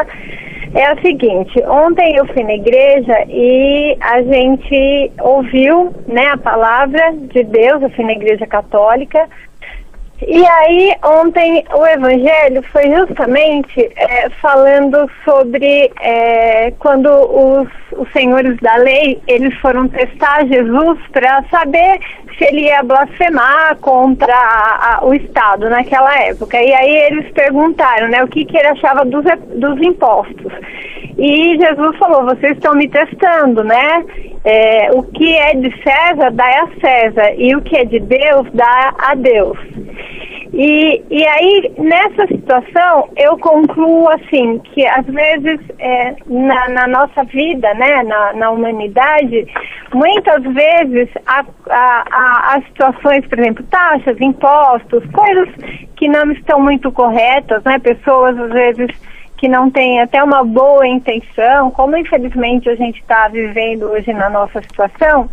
é 0.74 0.86
a 0.86 1.00
seguinte, 1.00 1.62
ontem 1.68 2.16
eu 2.16 2.26
fui 2.26 2.42
na 2.42 2.54
igreja 2.54 3.24
e 3.28 3.96
a 4.00 4.22
gente 4.22 5.12
ouviu 5.20 5.94
né, 6.08 6.26
a 6.32 6.36
palavra 6.36 7.12
de 7.12 7.44
Deus, 7.44 7.80
eu 7.80 7.90
fui 7.90 8.04
na 8.04 8.12
igreja 8.12 8.44
católica, 8.44 9.28
e 10.22 10.46
aí, 10.46 10.94
ontem, 11.02 11.64
o 11.74 11.84
Evangelho 11.84 12.62
foi 12.70 12.88
justamente 12.88 13.90
é, 13.96 14.30
falando 14.40 15.10
sobre 15.24 15.90
é, 16.00 16.70
quando 16.78 17.08
os, 17.08 17.68
os 17.98 18.10
senhores 18.12 18.56
da 18.58 18.76
lei, 18.76 19.20
eles 19.26 19.52
foram 19.58 19.88
testar 19.88 20.46
Jesus 20.46 20.98
para 21.12 21.42
saber 21.50 21.98
se 22.38 22.44
ele 22.44 22.62
ia 22.62 22.82
blasfemar 22.84 23.76
contra 23.80 24.34
a, 24.34 24.98
a, 25.00 25.04
o 25.04 25.14
Estado 25.14 25.68
naquela 25.68 26.16
época. 26.22 26.62
E 26.62 26.72
aí 26.72 26.96
eles 27.10 27.30
perguntaram 27.32 28.08
né, 28.08 28.22
o 28.22 28.28
que, 28.28 28.44
que 28.44 28.56
ele 28.56 28.68
achava 28.68 29.04
dos, 29.04 29.24
dos 29.56 29.82
impostos. 29.82 30.52
E 31.18 31.56
Jesus 31.58 31.96
falou, 31.98 32.24
vocês 32.24 32.52
estão 32.52 32.74
me 32.74 32.88
testando, 32.88 33.62
né? 33.62 34.04
É, 34.44 34.90
o 34.92 35.02
que 35.02 35.34
é 35.36 35.54
de 35.54 35.70
César, 35.82 36.30
dá 36.32 36.44
a 36.44 36.68
César, 36.80 37.34
e 37.36 37.54
o 37.54 37.62
que 37.62 37.76
é 37.76 37.84
de 37.84 38.00
Deus, 38.00 38.46
dá 38.52 38.94
a 38.98 39.14
Deus. 39.14 39.56
E, 40.56 41.02
e 41.10 41.26
aí, 41.26 41.72
nessa 41.78 42.28
situação, 42.28 43.08
eu 43.16 43.36
concluo 43.38 44.08
assim, 44.10 44.60
que 44.60 44.86
às 44.86 45.04
vezes 45.04 45.58
é, 45.80 46.14
na, 46.28 46.68
na, 46.68 46.86
nossa 46.86 47.24
vida, 47.24 47.74
né, 47.74 48.04
na, 48.04 48.32
na 48.34 48.50
humanidade, 48.50 49.48
muitas 49.92 50.44
vezes 50.44 51.08
há, 51.26 51.44
há, 51.68 52.54
há, 52.54 52.62
situações, 52.68 53.26
por 53.26 53.40
exemplo, 53.40 53.64
taxas, 53.68 54.20
impostos, 54.20 55.02
coisas 55.10 55.48
que 55.96 56.06
não 56.06 56.30
estão 56.30 56.60
muito 56.60 56.92
corretas, 56.92 57.60
né, 57.64 57.80
pessoas 57.80 58.38
às 58.38 58.52
vezes 58.52 58.90
que 59.36 59.48
não 59.48 59.68
têm 59.68 60.00
até 60.00 60.22
uma 60.22 60.44
boa 60.44 60.86
intenção, 60.86 61.72
como 61.72 61.96
infelizmente 61.96 62.68
a 62.70 62.76
gente 62.76 63.00
está 63.00 63.26
vivendo 63.26 63.86
hoje 63.86 64.12
na 64.12 64.30
nossa 64.30 64.62
situação, 64.62 65.28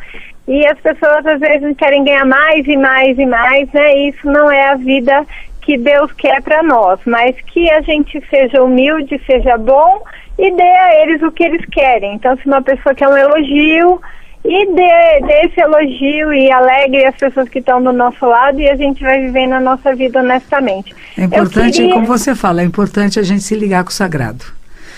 e 0.52 0.68
as 0.68 0.78
pessoas 0.82 1.26
às 1.26 1.40
vezes 1.40 1.78
querem 1.78 2.04
ganhar 2.04 2.26
mais 2.26 2.68
e 2.68 2.76
mais 2.76 3.18
e 3.18 3.26
mais, 3.26 3.72
né? 3.72 4.10
Isso 4.10 4.28
não 4.30 4.52
é 4.52 4.68
a 4.72 4.76
vida 4.76 5.26
que 5.62 5.78
Deus 5.78 6.12
quer 6.12 6.42
para 6.42 6.62
nós, 6.62 7.00
mas 7.06 7.34
que 7.54 7.72
a 7.72 7.80
gente 7.80 8.22
seja 8.30 8.62
humilde, 8.62 9.22
seja 9.26 9.58
bom 9.58 10.04
e 10.38 10.52
dê 10.52 10.62
a 10.62 11.04
eles 11.04 11.22
o 11.22 11.32
que 11.32 11.46
eles 11.46 11.66
querem. 11.72 12.16
Então, 12.16 12.36
se 12.36 12.46
uma 12.48 12.62
pessoa 12.62 12.94
quer 12.94 13.08
um 13.08 13.16
elogio, 13.16 14.02
e 14.44 14.66
dê, 14.74 15.26
dê 15.26 15.46
esse 15.46 15.62
elogio 15.62 16.34
e 16.34 16.52
alegre 16.52 17.06
as 17.06 17.16
pessoas 17.16 17.48
que 17.48 17.60
estão 17.60 17.82
do 17.82 17.94
nosso 17.94 18.26
lado 18.26 18.60
e 18.60 18.70
a 18.70 18.76
gente 18.76 19.02
vai 19.02 19.22
vivendo 19.22 19.54
a 19.54 19.60
nossa 19.62 19.96
vida 19.96 20.20
honestamente. 20.20 20.94
É 21.18 21.24
importante, 21.24 21.78
queria... 21.78 21.94
como 21.94 22.06
você 22.08 22.36
fala, 22.36 22.62
é 22.62 22.66
importante 22.66 23.20
a 23.20 23.24
gente 23.24 23.44
se 23.44 23.56
ligar 23.56 23.86
com 23.86 23.92
o 23.92 23.94
sagrado. 23.94 24.44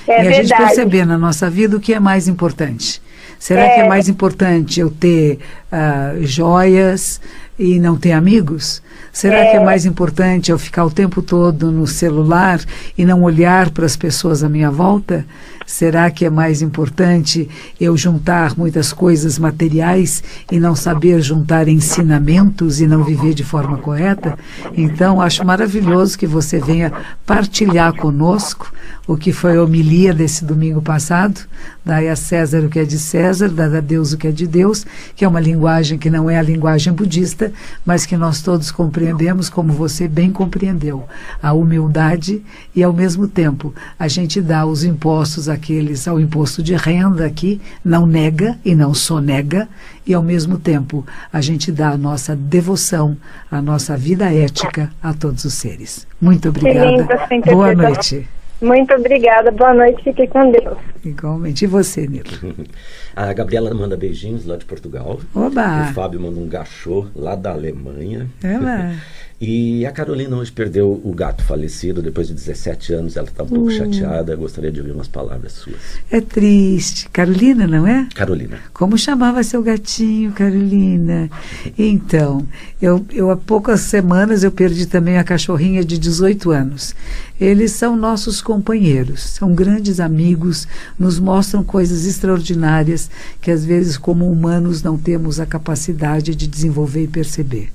É 0.08 0.14
e 0.14 0.16
a 0.16 0.24
verdade. 0.24 0.48
gente 0.48 0.58
perceber 0.58 1.06
na 1.06 1.18
nossa 1.18 1.48
vida 1.48 1.78
o 1.78 1.80
que 1.80 1.94
é 1.94 2.00
mais 2.00 2.28
importante. 2.28 3.03
Será 3.44 3.64
é... 3.64 3.76
que 3.76 3.82
é 3.82 3.90
mais 3.90 4.08
importante 4.08 4.80
eu 4.80 4.90
ter 4.90 5.38
uh, 5.70 6.26
joias 6.26 7.20
e 7.60 7.78
não 7.78 7.98
ter 7.98 8.14
amigos? 8.14 8.82
Será 9.12 9.40
é... 9.40 9.52
que 9.52 9.58
é 9.58 9.60
mais 9.60 9.86
importante 9.86 10.50
eu 10.50 10.58
ficar 10.58 10.86
o 10.86 10.90
tempo 10.90 11.22
todo 11.22 11.70
no 11.70 11.86
celular 11.86 12.62
e 12.98 13.04
não 13.04 13.22
olhar 13.22 13.70
para 13.72 13.86
as 13.86 13.98
pessoas 13.98 14.46
à 14.46 14.48
minha 14.48 14.72
volta? 14.72 15.26
Será 15.66 16.10
que 16.12 16.26
é 16.26 16.30
mais 16.30 16.62
importante 16.62 17.50
eu 17.80 17.96
juntar 17.96 18.58
muitas 18.58 18.92
coisas 18.92 19.40
materiais 19.40 20.24
e 20.52 20.60
não 20.60 20.76
saber 20.76 21.22
juntar 21.22 21.68
ensinamentos 21.68 22.82
e 22.82 22.88
não 22.88 23.04
viver 23.04 23.34
de 23.34 23.44
forma 23.44 23.78
correta? 23.78 24.38
Então, 24.76 25.22
acho 25.22 25.46
maravilhoso 25.46 26.18
que 26.18 26.28
você 26.28 26.60
venha 26.60 26.92
partilhar 27.26 27.94
conosco 27.96 28.72
o 29.08 29.18
que 29.18 29.34
foi 29.34 29.58
a 29.58 29.64
homilia 29.64 30.14
desse 30.14 30.46
domingo 30.46 30.82
passado. 30.82 31.42
Dai 31.86 32.08
a 32.08 32.16
César 32.16 32.60
o 32.60 32.70
que 32.70 32.80
é 32.80 32.86
de 32.86 32.98
César, 32.98 33.50
dá 33.50 33.66
a 33.66 33.82
Deus 33.82 34.14
o 34.14 34.18
que 34.18 34.28
é 34.28 34.32
de 34.32 34.48
Deus, 34.48 34.86
que 35.16 35.26
é 35.26 35.28
uma 35.28 35.40
linguagem 35.40 35.98
que 35.98 36.10
não 36.10 36.30
é 36.30 36.38
a 36.38 36.42
linguagem 36.42 36.94
budista, 36.94 37.52
mas 37.86 38.06
que 38.06 38.16
nós 38.16 38.42
todos 38.42 38.72
compreendemos 38.72 39.50
como 39.50 39.74
você 39.74 40.08
bem 40.08 40.32
compreendeu. 40.32 41.06
A 41.42 41.52
humildade 41.52 42.42
e, 42.74 42.82
ao 42.82 42.94
mesmo 42.94 43.28
tempo, 43.28 43.74
a 44.00 44.08
gente 44.08 44.42
dá 44.42 44.66
os 44.66 44.84
impostos 44.84 45.50
aqueles 45.54 46.08
ao 46.08 46.20
imposto 46.20 46.62
de 46.62 46.76
renda 46.76 47.26
aqui, 47.26 47.62
não 47.84 48.06
nega 48.06 48.58
e 48.66 48.76
não 48.76 48.94
sonega, 48.94 49.68
e 50.06 50.14
ao 50.14 50.22
mesmo 50.22 50.58
tempo 50.58 51.06
a 51.32 51.40
gente 51.42 51.72
dá 51.72 51.90
a 51.90 51.98
nossa 51.98 52.36
devoção, 52.36 53.16
a 53.50 53.62
nossa 53.62 53.96
vida 53.96 54.34
ética 54.34 54.92
a 55.02 55.14
todos 55.14 55.46
os 55.46 55.54
seres. 55.54 56.08
Muito 56.20 56.50
obrigada. 56.50 57.08
Boa 57.46 57.74
noite. 57.74 58.28
Muito 58.64 58.94
obrigada, 58.94 59.52
boa 59.52 59.74
noite, 59.74 60.02
fique 60.04 60.26
com 60.28 60.50
Deus. 60.50 60.78
Igualmente. 61.04 61.66
E 61.66 61.68
você, 61.68 62.08
Nilo? 62.08 62.30
A 63.14 63.34
Gabriela 63.34 63.74
manda 63.74 63.98
beijinhos 63.98 64.46
lá 64.46 64.56
de 64.56 64.64
Portugal. 64.64 65.20
Oba! 65.36 65.90
O 65.90 65.94
Fábio 65.94 66.22
manda 66.22 66.40
um 66.40 66.48
gachô 66.48 67.08
lá 67.14 67.36
da 67.36 67.52
Alemanha. 67.52 68.28
Ela. 68.42 68.96
E 69.46 69.86
a 69.86 69.92
Carolina 69.92 70.38
hoje 70.38 70.54
perdeu 70.54 71.02
o 71.04 71.14
gato 71.14 71.44
falecido 71.44 72.02
depois 72.02 72.30
de 72.30 72.34
17 72.34 72.94
anos. 72.94 73.18
Ela 73.18 73.28
está 73.28 73.44
um 73.44 73.48
pouco 73.48 73.68
uh. 73.68 73.72
chateada. 73.72 74.34
Gostaria 74.38 74.72
de 74.72 74.80
ouvir 74.80 74.94
umas 74.94 75.10
palavras 75.10 75.52
suas. 75.52 75.76
É 76.10 76.22
triste. 76.22 77.10
Carolina, 77.10 77.68
não 77.68 77.86
é? 77.86 78.08
Carolina. 78.16 78.58
Como 78.74 78.98
chamava 78.98 79.44
seu 79.44 79.62
gatinho, 79.62 80.32
Carolina? 80.32 81.30
Então, 81.78 82.48
eu, 82.82 83.06
eu 83.12 83.30
há 83.30 83.36
poucas 83.36 83.82
semanas 83.82 84.46
eu 84.46 84.52
perdi 84.52 84.86
também 84.86 85.18
a 85.18 85.26
cachorrinha 85.26 85.84
de 85.84 85.98
18 85.98 86.50
anos. 86.50 86.96
Eles 87.38 87.74
são 87.74 87.98
nossos 87.98 88.42
companheiros, 88.42 89.22
são 89.24 89.54
grandes 89.54 90.00
amigos, 90.00 90.66
nos 90.98 91.20
mostram 91.20 91.66
coisas 91.66 92.06
extraordinárias 92.06 93.10
que 93.42 93.52
às 93.52 93.66
vezes 93.66 93.98
como 93.98 94.32
humanos 94.32 94.82
não 94.82 94.98
temos 94.98 95.42
a 95.42 95.46
capacidade 95.46 96.34
de 96.34 96.48
desenvolver 96.48 97.04
e 97.04 97.08
perceber 97.10 97.74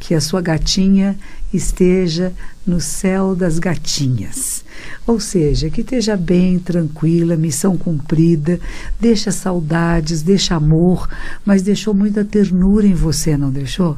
que 0.00 0.14
a 0.14 0.20
sua 0.20 0.40
gatinha 0.40 1.16
esteja 1.52 2.32
no 2.66 2.80
céu 2.80 3.36
das 3.36 3.58
gatinhas. 3.58 4.64
Ou 5.06 5.20
seja, 5.20 5.68
que 5.68 5.82
esteja 5.82 6.16
bem, 6.16 6.58
tranquila, 6.58 7.36
missão 7.36 7.76
cumprida, 7.76 8.58
deixa 8.98 9.30
saudades, 9.30 10.22
deixa 10.22 10.54
amor, 10.54 11.08
mas 11.44 11.62
deixou 11.62 11.92
muita 11.92 12.24
ternura 12.24 12.86
em 12.86 12.94
você, 12.94 13.36
não 13.36 13.50
deixou? 13.50 13.96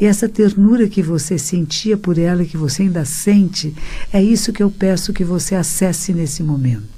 E 0.00 0.06
essa 0.06 0.28
ternura 0.28 0.88
que 0.88 1.02
você 1.02 1.36
sentia 1.36 1.96
por 1.96 2.18
ela, 2.18 2.44
que 2.44 2.56
você 2.56 2.82
ainda 2.82 3.04
sente, 3.04 3.74
é 4.12 4.22
isso 4.22 4.52
que 4.52 4.62
eu 4.62 4.70
peço 4.70 5.12
que 5.12 5.24
você 5.24 5.54
acesse 5.54 6.12
nesse 6.12 6.42
momento 6.42 6.91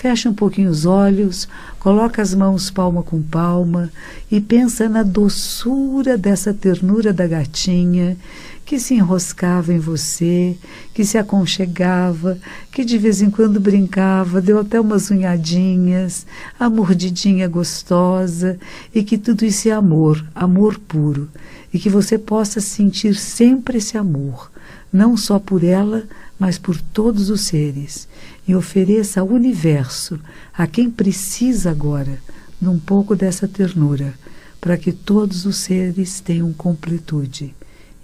fecha 0.00 0.30
um 0.30 0.34
pouquinho 0.34 0.70
os 0.70 0.86
olhos, 0.86 1.46
coloca 1.78 2.22
as 2.22 2.34
mãos 2.34 2.70
palma 2.70 3.02
com 3.02 3.20
palma 3.20 3.92
e 4.30 4.40
pensa 4.40 4.88
na 4.88 5.02
doçura 5.02 6.16
dessa 6.16 6.54
ternura 6.54 7.12
da 7.12 7.26
gatinha 7.26 8.16
que 8.64 8.78
se 8.78 8.94
enroscava 8.94 9.74
em 9.74 9.78
você, 9.78 10.56
que 10.94 11.04
se 11.04 11.18
aconchegava, 11.18 12.38
que 12.72 12.82
de 12.82 12.96
vez 12.96 13.20
em 13.20 13.28
quando 13.28 13.60
brincava, 13.60 14.40
deu 14.40 14.58
até 14.58 14.80
umas 14.80 15.10
unhadinhas, 15.10 16.26
a 16.58 16.70
mordidinha 16.70 17.46
gostosa, 17.46 18.58
e 18.94 19.02
que 19.02 19.18
tudo 19.18 19.44
isso 19.44 19.68
é 19.68 19.72
amor, 19.72 20.24
amor 20.34 20.78
puro, 20.78 21.28
e 21.74 21.78
que 21.78 21.90
você 21.90 22.16
possa 22.16 22.58
sentir 22.58 23.16
sempre 23.16 23.78
esse 23.78 23.98
amor, 23.98 24.50
não 24.90 25.14
só 25.14 25.38
por 25.38 25.62
ela, 25.62 26.04
mas 26.38 26.56
por 26.56 26.80
todos 26.80 27.28
os 27.28 27.42
seres, 27.42 28.08
e 28.50 28.54
ofereça 28.56 29.20
ao 29.20 29.28
universo, 29.28 30.18
a 30.52 30.66
quem 30.66 30.90
precisa 30.90 31.70
agora, 31.70 32.18
num 32.60 32.80
pouco 32.80 33.14
dessa 33.14 33.46
ternura, 33.46 34.12
para 34.60 34.76
que 34.76 34.90
todos 34.90 35.46
os 35.46 35.56
seres 35.56 36.20
tenham 36.20 36.52
completude 36.52 37.54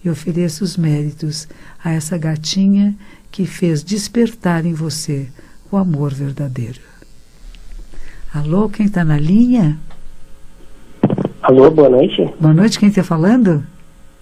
e 0.04 0.08
ofereço 0.08 0.62
os 0.62 0.76
méritos 0.76 1.48
a 1.82 1.90
essa 1.90 2.16
gatinha 2.16 2.94
que 3.32 3.44
fez 3.44 3.82
despertar 3.82 4.64
em 4.64 4.72
você 4.72 5.26
o 5.70 5.76
amor 5.76 6.14
verdadeiro. 6.14 6.80
Alô, 8.32 8.68
quem 8.68 8.86
está 8.86 9.04
na 9.04 9.18
linha? 9.18 9.76
Alô, 11.42 11.68
boa 11.72 11.88
noite. 11.88 12.24
Boa 12.38 12.54
noite, 12.54 12.78
quem 12.78 12.88
está 12.88 13.02
falando? 13.02 13.66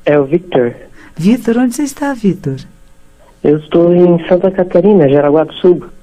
É 0.06 0.18
o 0.18 0.24
Victor. 0.24 0.74
Victor, 1.14 1.58
onde 1.58 1.74
você 1.74 1.82
está, 1.82 2.14
Victor? 2.14 2.56
Eu 3.42 3.58
estou 3.58 3.94
em 3.94 4.26
Santa 4.26 4.50
Catarina, 4.50 5.06
Jaraguá 5.06 5.44
do 5.44 5.52
Sul. 5.52 5.93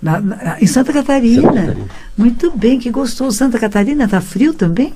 Na, 0.00 0.20
na, 0.20 0.56
em 0.60 0.66
Santa 0.66 0.92
Catarina. 0.92 1.42
Santa 1.42 1.56
Catarina. 1.56 1.86
Muito 2.16 2.50
bem, 2.50 2.78
que 2.78 2.90
gostoso. 2.90 3.36
Santa 3.36 3.58
Catarina 3.58 4.04
está 4.04 4.20
frio 4.20 4.52
também? 4.52 4.92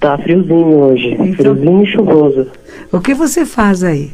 Tá 0.00 0.18
friozinho 0.18 0.78
hoje, 0.78 1.12
então, 1.12 1.34
friozinho 1.34 1.82
e 1.82 1.86
chuvoso. 1.86 2.46
O 2.90 3.00
que 3.00 3.14
você 3.14 3.46
faz 3.46 3.84
aí? 3.84 4.12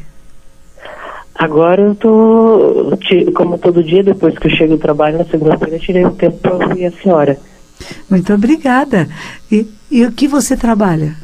Agora 1.35 1.81
eu 1.81 1.95
tô, 1.95 2.97
como 3.35 3.57
todo 3.57 3.83
dia, 3.83 4.03
depois 4.03 4.37
que 4.37 4.47
eu 4.47 4.51
chego 4.51 4.75
do 4.75 4.79
trabalho 4.79 5.17
na 5.17 5.25
segunda-feira, 5.25 5.79
tirei 5.79 6.05
o 6.05 6.11
tempo 6.11 6.37
para 6.37 6.53
ouvir 6.53 6.85
a 6.85 6.91
senhora. 6.91 7.39
Muito 8.09 8.31
obrigada. 8.31 9.09
E, 9.51 9.67
e 9.89 10.05
o 10.05 10.11
que 10.11 10.27
você 10.27 10.55
trabalha? 10.55 11.15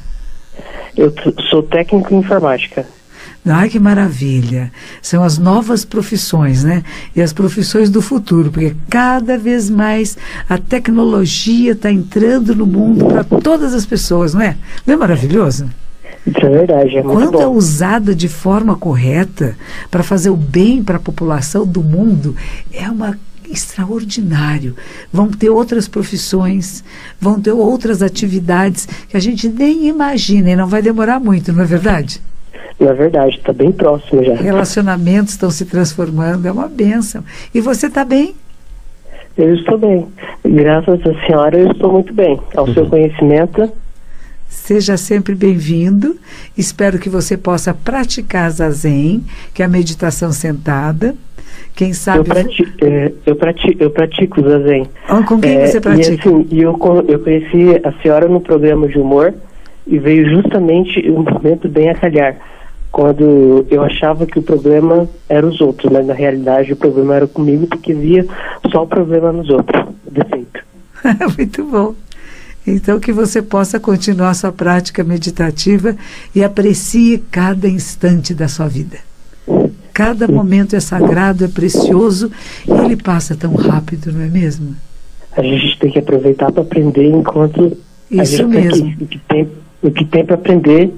Eu 0.98 1.14
sou 1.50 1.62
técnico 1.62 2.14
em 2.14 2.18
informática. 2.18 2.88
Ai, 3.46 3.70
que 3.70 3.80
maravilha! 3.80 4.72
São 5.02 5.24
as 5.24 5.38
novas 5.38 5.86
profissões, 5.86 6.64
né? 6.64 6.84
E 7.16 7.22
as 7.22 7.32
profissões 7.32 7.90
do 7.90 8.02
futuro, 8.02 8.52
porque 8.52 8.76
cada 8.90 9.38
vez 9.38 9.70
mais 9.70 10.18
a 10.48 10.58
tecnologia 10.58 11.72
está 11.72 11.92
entrando 11.92 12.54
no 12.54 12.66
mundo 12.66 13.06
para 13.06 13.24
todas 13.24 13.74
as 13.74 13.86
pessoas, 13.86 14.34
não 14.34 14.42
é? 14.42 14.58
Não 14.86 14.94
é 14.94 14.98
maravilhoso? 14.98 15.70
Isso 16.28 16.46
é 16.46 16.50
verdade, 16.50 16.98
é 16.98 17.02
muito 17.02 17.18
Quando 17.18 17.32
bom. 17.32 17.42
é 17.42 17.48
usada 17.48 18.14
de 18.14 18.28
forma 18.28 18.76
correta 18.76 19.56
para 19.90 20.04
fazer 20.04 20.30
o 20.30 20.36
bem 20.36 20.84
para 20.84 20.98
a 20.98 21.00
população 21.00 21.66
do 21.66 21.82
mundo, 21.82 22.36
é 22.74 22.90
uma 22.90 23.18
extraordinário. 23.50 24.76
Vão 25.12 25.30
ter 25.30 25.50
outras 25.50 25.88
profissões, 25.88 26.84
vão 27.20 27.42
ter 27.42 27.52
outras 27.52 28.04
atividades 28.04 28.88
que 29.08 29.18
a 29.18 29.20
gente 29.20 29.48
nem 29.48 29.88
imagina 29.88 30.52
e 30.52 30.56
não 30.56 30.68
vai 30.68 30.82
demorar 30.82 31.20
muito, 31.20 31.52
não 31.52 31.64
é 31.64 31.66
verdade? 31.66 32.22
Na 32.80 32.94
verdade, 32.94 33.36
está 33.36 33.52
bem 33.52 33.72
próximo 33.72 34.24
já. 34.24 34.36
Relacionamentos 34.36 35.34
estão 35.34 35.52
se 35.52 35.66
transformando, 35.66 36.48
é 36.48 36.52
uma 36.52 36.68
benção. 36.68 37.24
E 37.54 37.60
você 37.60 37.88
está 37.88 38.06
bem? 38.06 38.36
Eu 39.38 39.54
estou 39.56 39.78
bem. 39.78 40.08
Graças 40.46 41.00
à 41.02 41.26
senhora, 41.26 41.58
eu 41.58 41.72
estou 41.72 41.92
muito 41.92 42.14
bem. 42.14 42.40
Ao 42.56 42.66
uhum. 42.66 42.74
seu 42.74 42.86
conhecimento. 42.88 43.70
Seja 44.48 44.98
sempre 44.98 45.36
bem-vindo. 45.36 46.18
Espero 46.58 46.98
que 46.98 47.10
você 47.10 47.38
possa 47.38 47.74
praticar 47.74 48.50
Zazen, 48.50 49.24
que 49.54 49.62
é 49.62 49.66
a 49.66 49.70
meditação 49.70 50.32
sentada. 50.32 51.16
Quem 51.76 51.94
sabe. 51.94 52.20
Eu 52.20 52.26
pratico, 52.26 52.86
é, 52.86 53.12
eu 53.26 53.36
pratico, 53.36 53.84
eu 53.84 53.90
pratico 53.92 54.42
Zazen. 54.42 54.88
Oh, 55.10 55.24
com 55.24 55.40
quem 55.40 55.58
é, 55.58 55.68
você 55.68 55.80
pratica? 55.80 56.12
E 56.12 56.20
assim, 56.20 56.48
eu, 56.52 57.06
eu 57.08 57.20
conheci 57.20 57.82
a 57.84 57.92
senhora 58.02 58.28
no 58.28 58.42
programa 58.42 58.88
de 58.88 58.98
humor 58.98 59.34
e 59.86 59.98
veio 59.98 60.30
justamente 60.30 61.10
um 61.10 61.24
momento 61.24 61.70
bem 61.70 61.90
a 61.90 61.96
calhar 61.96 62.36
quando 62.92 63.66
eu 63.70 63.84
achava 63.84 64.26
que 64.26 64.40
o 64.40 64.42
problema 64.42 65.08
era 65.28 65.46
os 65.46 65.62
outros, 65.62 65.92
mas 65.92 66.06
na 66.06 66.14
realidade 66.14 66.74
o 66.74 66.76
problema 66.76 67.16
era 67.16 67.28
comigo 67.28 67.68
porque 67.68 67.94
via 67.94 68.26
só 68.72 68.84
o 68.84 68.88
problema 68.88 69.32
nos 69.32 69.50
outros, 69.50 69.82
o 70.06 70.12
defeito. 70.12 70.60
Muito 71.38 71.64
bom. 71.66 71.96
Então 72.66 73.00
que 73.00 73.12
você 73.12 73.42
possa 73.42 73.80
continuar 73.80 74.34
sua 74.34 74.52
prática 74.52 75.04
meditativa 75.04 75.96
e 76.36 76.44
aprecie 76.44 77.24
cada 77.32 77.68
instante 77.68 78.34
da 78.34 78.48
sua 78.48 78.68
vida. 78.68 78.98
Cada 79.94 80.28
momento 80.28 80.76
é 80.76 80.80
sagrado, 80.80 81.44
é 81.44 81.48
precioso 81.48 82.32
e 82.68 82.72
ele 82.86 82.96
passa 82.96 83.36
tão 83.36 83.54
rápido, 83.56 84.12
não 84.12 84.22
é 84.22 84.28
mesmo? 84.28 84.76
A 85.32 85.42
gente 85.42 85.78
tem 85.80 85.92
que 85.92 86.00
aproveitar 86.00 86.52
para 86.52 86.62
aprender 86.62 87.06
enquanto 87.06 87.78
Isso 88.10 88.22
a 88.22 88.24
gente 88.24 88.46
mesmo. 88.46 88.86
Tem 88.86 88.96
que, 88.96 89.04
o 89.04 89.08
que 89.08 89.20
tem, 89.20 89.50
o 89.84 89.92
que 89.92 90.06
tem 90.06 90.26
para 90.26 90.36
aprender 90.36 90.94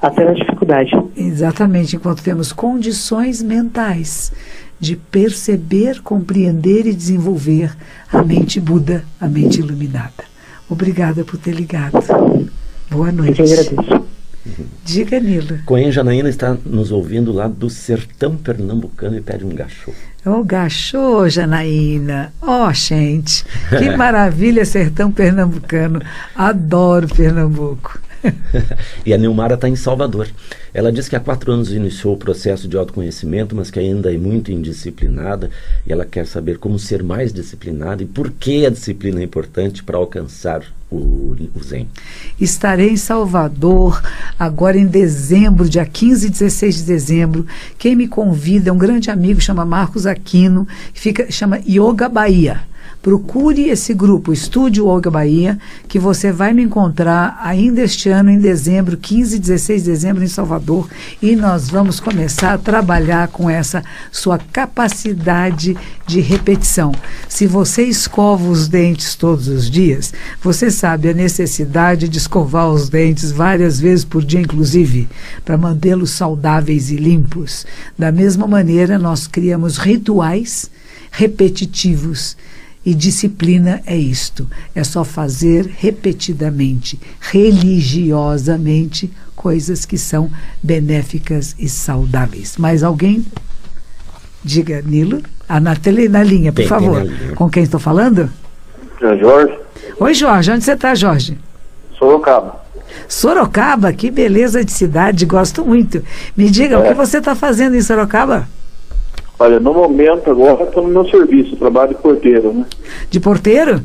até 0.00 0.24
na 0.24 0.32
dificuldade. 0.32 0.90
Exatamente, 1.16 1.96
enquanto 1.96 2.22
temos 2.22 2.52
condições 2.52 3.42
mentais 3.42 4.32
de 4.78 4.96
perceber, 4.96 6.02
compreender 6.02 6.86
e 6.86 6.94
desenvolver 6.94 7.74
a 8.12 8.22
mente 8.22 8.60
Buda, 8.60 9.04
a 9.20 9.26
mente 9.26 9.60
iluminada. 9.60 10.24
Obrigada 10.68 11.24
por 11.24 11.38
ter 11.38 11.54
ligado. 11.54 11.98
Boa 12.90 13.10
noite. 13.10 13.40
Eu 13.40 13.46
que 13.46 13.52
agradeço. 13.52 14.06
Diga, 14.84 15.18
Nila. 15.18 15.60
Coen 15.64 15.90
Janaína 15.90 16.28
está 16.28 16.56
nos 16.64 16.92
ouvindo 16.92 17.32
lá 17.32 17.48
do 17.48 17.68
sertão 17.68 18.36
pernambucano 18.36 19.16
e 19.16 19.20
pede 19.20 19.44
um 19.44 19.48
gachô. 19.48 19.90
Ô, 20.24 20.30
oh, 20.30 20.44
gachô, 20.44 21.28
Janaína. 21.28 22.32
Ó, 22.40 22.68
oh, 22.68 22.72
gente, 22.72 23.44
que 23.76 23.90
maravilha 23.96 24.64
sertão 24.64 25.10
pernambucano. 25.10 26.00
Adoro 26.34 27.08
Pernambuco. 27.08 27.98
e 29.04 29.12
a 29.12 29.18
Nilmara 29.18 29.54
está 29.54 29.68
em 29.68 29.76
Salvador. 29.76 30.28
Ela 30.72 30.92
diz 30.92 31.08
que 31.08 31.16
há 31.16 31.20
quatro 31.20 31.52
anos 31.52 31.72
iniciou 31.72 32.14
o 32.14 32.18
processo 32.18 32.68
de 32.68 32.76
autoconhecimento, 32.76 33.56
mas 33.56 33.70
que 33.70 33.78
ainda 33.78 34.12
é 34.12 34.18
muito 34.18 34.52
indisciplinada 34.52 35.50
e 35.86 35.92
ela 35.92 36.04
quer 36.04 36.26
saber 36.26 36.58
como 36.58 36.78
ser 36.78 37.02
mais 37.02 37.32
disciplinada 37.32 38.02
e 38.02 38.06
por 38.06 38.30
que 38.30 38.66
a 38.66 38.70
disciplina 38.70 39.20
é 39.20 39.24
importante 39.24 39.82
para 39.82 39.96
alcançar 39.96 40.62
o, 40.90 41.34
o, 41.54 41.62
Zen. 41.64 41.88
Estarei 42.40 42.90
em 42.90 42.96
Salvador 42.96 44.00
agora 44.38 44.78
em 44.78 44.86
dezembro, 44.86 45.68
dia 45.68 45.84
15 45.84 46.26
e 46.26 46.30
16 46.30 46.76
de 46.76 46.82
dezembro. 46.84 47.46
Quem 47.78 47.96
me 47.96 48.06
convida 48.06 48.70
é 48.70 48.72
um 48.72 48.78
grande 48.78 49.10
amigo, 49.10 49.40
chama 49.40 49.64
Marcos 49.64 50.06
Aquino, 50.06 50.66
que 50.92 51.00
fica, 51.00 51.30
chama 51.30 51.60
Yoga 51.66 52.08
Bahia. 52.08 52.60
Procure 53.06 53.68
esse 53.68 53.94
grupo, 53.94 54.32
Estúdio 54.32 54.88
Olga 54.88 55.08
Bahia, 55.08 55.56
que 55.86 55.96
você 55.96 56.32
vai 56.32 56.52
me 56.52 56.64
encontrar 56.64 57.38
ainda 57.40 57.82
este 57.82 58.08
ano, 58.08 58.30
em 58.30 58.38
dezembro, 58.40 58.96
15 58.96 59.36
e 59.36 59.38
16 59.38 59.84
de 59.84 59.90
dezembro, 59.92 60.24
em 60.24 60.26
Salvador, 60.26 60.90
e 61.22 61.36
nós 61.36 61.70
vamos 61.70 62.00
começar 62.00 62.54
a 62.54 62.58
trabalhar 62.58 63.28
com 63.28 63.48
essa 63.48 63.84
sua 64.10 64.38
capacidade 64.38 65.76
de 66.04 66.18
repetição. 66.18 66.90
Se 67.28 67.46
você 67.46 67.84
escova 67.84 68.48
os 68.48 68.66
dentes 68.66 69.14
todos 69.14 69.46
os 69.46 69.70
dias, 69.70 70.12
você 70.42 70.68
sabe 70.68 71.08
a 71.08 71.14
necessidade 71.14 72.08
de 72.08 72.18
escovar 72.18 72.68
os 72.68 72.88
dentes 72.88 73.30
várias 73.30 73.78
vezes 73.78 74.04
por 74.04 74.24
dia, 74.24 74.40
inclusive, 74.40 75.08
para 75.44 75.56
mantê-los 75.56 76.10
saudáveis 76.10 76.90
e 76.90 76.96
limpos. 76.96 77.66
Da 77.96 78.10
mesma 78.10 78.48
maneira, 78.48 78.98
nós 78.98 79.28
criamos 79.28 79.78
rituais 79.78 80.68
repetitivos 81.12 82.36
e 82.86 82.94
disciplina 82.94 83.82
é 83.84 83.96
isto: 83.96 84.48
é 84.72 84.84
só 84.84 85.02
fazer 85.02 85.66
repetidamente, 85.76 87.00
religiosamente, 87.20 89.12
coisas 89.34 89.84
que 89.84 89.98
são 89.98 90.30
benéficas 90.62 91.56
e 91.58 91.68
saudáveis. 91.68 92.56
Mais 92.56 92.84
alguém? 92.84 93.26
Diga, 94.44 94.80
Nilo. 94.80 95.20
Ah, 95.48 95.58
na, 95.58 95.74
tele, 95.74 96.08
na 96.08 96.22
linha, 96.22 96.52
por 96.52 96.60
tem, 96.60 96.68
favor. 96.68 97.02
Tem 97.02 97.34
Com 97.34 97.50
quem 97.50 97.64
estou 97.64 97.80
falando? 97.80 98.30
É 99.00 99.16
Jorge. 99.16 99.58
Oi, 99.98 100.14
Jorge. 100.14 100.52
Onde 100.52 100.64
você 100.64 100.72
está, 100.72 100.94
Jorge? 100.94 101.36
Sorocaba. 101.98 102.64
Sorocaba, 103.08 103.92
que 103.92 104.10
beleza 104.10 104.64
de 104.64 104.72
cidade, 104.72 105.26
gosto 105.26 105.64
muito. 105.64 106.02
Me 106.36 106.48
diga, 106.48 106.76
é. 106.76 106.78
o 106.78 106.82
que 106.84 106.94
você 106.94 107.18
está 107.18 107.34
fazendo 107.34 107.76
em 107.76 107.82
Sorocaba? 107.82 108.48
Olha, 109.38 109.60
no 109.60 109.74
momento 109.74 110.30
agora 110.30 110.64
estou 110.64 110.82
no 110.82 110.88
meu 110.88 111.08
serviço, 111.08 111.56
trabalho 111.56 111.90
de 111.90 112.00
porteiro, 112.00 112.52
né? 112.52 112.64
De 113.10 113.20
porteiro? 113.20 113.82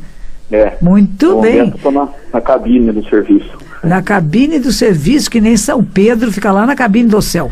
É. 0.51 0.73
Muito 0.81 1.35
no 1.35 1.41
bem. 1.41 1.69
Estou 1.69 1.91
na, 1.91 2.09
na 2.33 2.41
cabine 2.41 2.91
do 2.91 3.03
serviço. 3.09 3.57
Na 3.83 4.01
cabine 4.01 4.59
do 4.59 4.71
serviço, 4.71 5.29
que 5.29 5.41
nem 5.41 5.57
São 5.57 5.83
Pedro, 5.83 6.31
fica 6.31 6.51
lá 6.51 6.65
na 6.65 6.75
cabine 6.75 7.09
do 7.09 7.21
céu. 7.21 7.51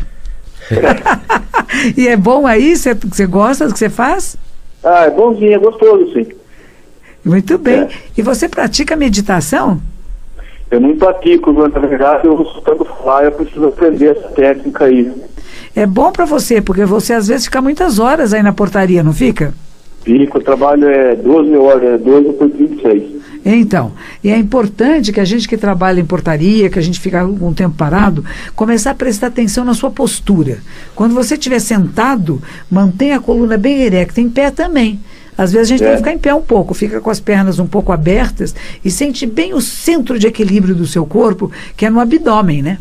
e 1.96 2.08
é 2.08 2.16
bom 2.16 2.46
aí? 2.46 2.76
Você 2.76 3.26
gosta 3.26 3.66
do 3.66 3.72
que 3.72 3.78
você 3.78 3.90
faz? 3.90 4.36
Ah, 4.82 5.04
é 5.04 5.10
bonzinho, 5.10 5.54
é 5.54 5.58
gostoso, 5.58 6.12
sim. 6.12 6.26
Muito 7.24 7.58
bem. 7.58 7.80
É. 7.80 7.88
E 8.16 8.22
você 8.22 8.48
pratica 8.48 8.96
meditação? 8.96 9.80
Eu 10.70 10.80
não 10.80 10.96
pratico, 10.96 11.52
na 11.52 11.68
verdade, 11.68 12.26
eu 12.26 12.40
estou 12.42 12.84
falar, 12.84 13.24
eu 13.24 13.32
preciso 13.32 13.66
aprender 13.66 14.16
essa 14.16 14.28
técnica 14.28 14.84
aí. 14.84 15.12
É 15.74 15.86
bom 15.86 16.10
para 16.10 16.24
você, 16.24 16.60
porque 16.60 16.84
você 16.84 17.12
às 17.12 17.28
vezes 17.28 17.44
fica 17.46 17.60
muitas 17.62 17.98
horas 17.98 18.32
aí 18.34 18.42
na 18.42 18.52
portaria, 18.52 19.02
não 19.02 19.12
fica? 19.12 19.54
Fico, 20.02 20.38
o 20.38 20.42
trabalho 20.42 20.86
é 20.88 21.14
12 21.14 21.56
horas, 21.56 21.82
é 21.94 21.98
12 21.98 22.32
por 22.32 22.48
26. 22.48 23.20
Então, 23.44 23.92
e 24.22 24.30
é 24.30 24.36
importante 24.36 25.12
que 25.12 25.20
a 25.20 25.24
gente 25.24 25.48
que 25.48 25.56
trabalha 25.56 26.00
em 26.00 26.04
portaria, 26.04 26.68
que 26.68 26.78
a 26.78 26.82
gente 26.82 26.98
fica 27.00 27.20
algum 27.20 27.52
tempo 27.54 27.74
parado, 27.76 28.24
começar 28.54 28.90
a 28.90 28.94
prestar 28.94 29.28
atenção 29.28 29.64
na 29.64 29.72
sua 29.74 29.90
postura. 29.90 30.58
Quando 30.94 31.14
você 31.14 31.34
estiver 31.34 31.58
sentado, 31.58 32.42
mantenha 32.70 33.16
a 33.16 33.20
coluna 33.20 33.56
bem 33.56 33.80
erecta, 33.82 34.20
em 34.20 34.28
pé 34.28 34.50
também. 34.50 35.00
Às 35.38 35.52
vezes 35.52 35.68
a 35.68 35.70
gente 35.70 35.82
É. 35.82 35.86
tem 35.86 35.92
que 35.94 35.98
ficar 36.02 36.12
em 36.12 36.18
pé 36.18 36.34
um 36.34 36.42
pouco, 36.42 36.74
fica 36.74 37.00
com 37.00 37.08
as 37.08 37.20
pernas 37.20 37.58
um 37.58 37.66
pouco 37.66 37.92
abertas 37.92 38.54
e 38.84 38.90
sente 38.90 39.24
bem 39.26 39.54
o 39.54 39.60
centro 39.60 40.18
de 40.18 40.26
equilíbrio 40.26 40.74
do 40.74 40.86
seu 40.86 41.06
corpo, 41.06 41.50
que 41.76 41.86
é 41.86 41.90
no 41.90 42.00
abdômen, 42.00 42.60
né? 42.60 42.78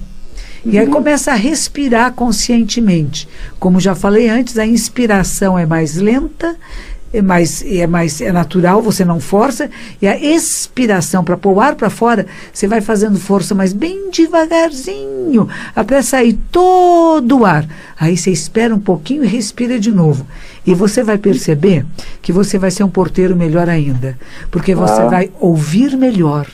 E 0.66 0.78
aí 0.78 0.88
começa 0.88 1.32
a 1.32 1.36
respirar 1.36 2.14
conscientemente. 2.14 3.28
Como 3.60 3.80
já 3.80 3.96
falei 3.96 4.30
antes, 4.30 4.58
a 4.58 4.66
inspiração 4.66 5.58
é 5.58 5.66
mais 5.66 5.96
lenta, 5.96 6.56
é 7.12 7.22
mais, 7.22 7.64
é 7.66 7.88
mais 7.88 8.22
é 8.22 8.32
natural, 8.32 8.82
você 8.82 9.04
não 9.04 9.20
força, 9.20 9.70
e 10.02 10.08
a 10.08 10.18
expiração 10.18 11.24
para 11.24 11.38
pôr 11.38 11.54
o 11.54 11.62
ar 11.62 11.76
para 11.76 11.90
fora, 11.90 12.28
você 12.54 12.68
vai 12.68 12.82
fazendo 12.82 13.20
força, 13.20 13.56
mas 13.56 13.74
bem 13.74 14.12
devagarzinho, 14.12 15.48
até 15.76 16.02
sair 16.02 16.38
todo 16.52 17.40
o 17.40 17.46
ar. 17.46 17.66
Aí 18.00 18.16
você 18.16 18.32
espera 18.32 18.74
um 18.74 18.80
pouquinho 18.80 19.24
e 19.24 19.28
respira 19.28 19.80
de 19.80 19.92
novo. 19.92 20.26
E 20.66 20.76
você 20.76 21.04
vai 21.04 21.18
perceber 21.18 21.86
que 22.22 22.32
você 22.32 22.60
vai 22.60 22.70
ser 22.70 22.84
um 22.84 22.90
porteiro 22.90 23.36
melhor 23.36 23.68
ainda, 23.68 24.18
porque 24.52 24.76
você 24.76 25.02
Ah. 25.02 25.08
vai 25.08 25.32
ouvir 25.40 25.98
melhor 25.98 26.48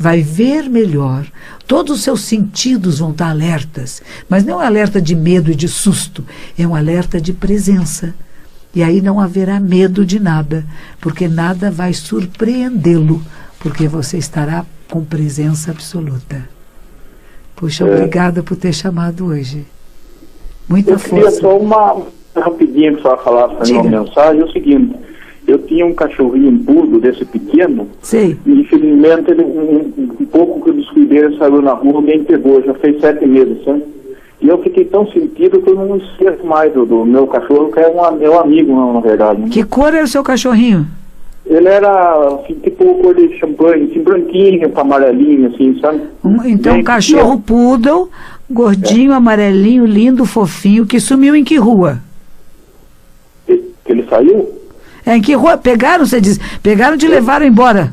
vai 0.00 0.22
ver 0.22 0.70
melhor, 0.70 1.26
todos 1.70 1.98
os 1.98 2.02
seus 2.02 2.22
sentidos 2.22 2.98
vão 2.98 3.12
estar 3.12 3.30
alertas, 3.30 4.02
mas 4.28 4.42
não 4.44 4.54
é 4.54 4.56
um 4.64 4.66
alerta 4.66 5.00
de 5.00 5.14
medo 5.14 5.52
e 5.52 5.54
de 5.54 5.68
susto, 5.68 6.24
é 6.58 6.66
um 6.66 6.74
alerta 6.74 7.20
de 7.20 7.32
presença. 7.32 8.12
E 8.74 8.82
aí 8.82 9.00
não 9.00 9.20
haverá 9.20 9.60
medo 9.60 10.04
de 10.04 10.18
nada, 10.18 10.64
porque 11.00 11.28
nada 11.28 11.70
vai 11.70 11.92
surpreendê-lo, 11.94 13.22
porque 13.60 13.86
você 13.86 14.18
estará 14.18 14.66
com 14.90 15.04
presença 15.04 15.70
absoluta. 15.70 16.42
Puxa, 17.54 17.86
É. 17.86 17.94
obrigada 17.94 18.42
por 18.42 18.56
ter 18.56 18.72
chamado 18.72 19.26
hoje. 19.26 19.64
Muita 20.68 20.90
Eu 20.94 20.98
queria 20.98 21.22
força. 21.22 21.40
só 21.40 21.56
uma 21.56 22.02
rapidinho 22.34 22.96
que 22.96 23.02
só 23.02 23.16
falar 23.18 23.46
para 23.46 23.64
Diga. 23.64 23.80
uma 23.80 24.02
mensagem, 24.02 24.40
é 24.40 24.44
o 24.44 24.50
seguinte, 24.50 24.96
eu 25.46 25.58
tinha 25.58 25.84
um 25.86 25.94
cachorrinho 25.94 26.58
pudo 26.60 27.00
desse 27.00 27.24
pequeno, 27.24 27.88
Sei. 28.02 28.36
e 28.46 28.60
infelizmente 28.60 29.30
ele, 29.30 29.42
um, 29.42 29.92
um 30.20 30.24
pouco 30.26 30.62
que 30.62 30.70
eu 30.70 30.74
descuidei, 30.74 31.18
ele 31.18 31.36
saiu 31.38 31.60
na 31.62 31.72
rua, 31.72 31.94
alguém 31.96 32.22
pegou, 32.24 32.62
já 32.62 32.74
fez 32.74 33.00
sete 33.00 33.26
meses, 33.26 33.62
sabe? 33.64 33.82
E 34.40 34.48
eu 34.48 34.62
fiquei 34.62 34.84
tão 34.86 35.06
sentido 35.10 35.60
que 35.60 35.68
eu 35.68 35.74
não 35.74 35.96
esqueço 35.96 36.46
mais 36.46 36.72
do, 36.72 36.86
do 36.86 37.04
meu 37.04 37.26
cachorro, 37.26 37.70
que 37.70 37.78
é 37.80 37.88
um, 37.88 38.16
meu 38.16 38.40
amigo, 38.40 38.72
não, 38.74 38.94
na 38.94 39.00
verdade. 39.00 39.40
né? 39.40 39.48
Que 39.50 39.62
cor 39.62 39.92
era 39.92 40.04
o 40.04 40.08
seu 40.08 40.22
cachorrinho? 40.22 40.86
Ele 41.44 41.68
era 41.68 42.36
assim, 42.36 42.54
tipo 42.54 42.94
cor 43.02 43.14
de 43.14 43.36
champanhe, 43.38 43.90
assim, 43.90 44.02
branquinho 44.02 44.70
amarelinho, 44.78 45.48
assim, 45.48 45.78
sabe? 45.80 46.00
Então, 46.46 46.74
Bem 46.74 46.84
cachorro 46.84 47.38
pequeno. 47.40 47.60
poodle, 47.60 48.08
gordinho, 48.50 49.12
amarelinho, 49.12 49.84
lindo, 49.84 50.24
fofinho, 50.24 50.86
que 50.86 51.00
sumiu 51.00 51.34
em 51.34 51.44
que 51.44 51.56
rua? 51.56 51.98
Que 53.46 53.92
ele 53.92 54.04
saiu, 54.08 54.48
É, 55.04 55.16
em 55.16 55.22
que 55.22 55.34
rua? 55.34 55.56
Pegaram, 55.56 56.04
você 56.04 56.20
diz? 56.20 56.38
Pegaram 56.62 56.96
de 56.96 57.08
levaram 57.08 57.46
embora. 57.46 57.92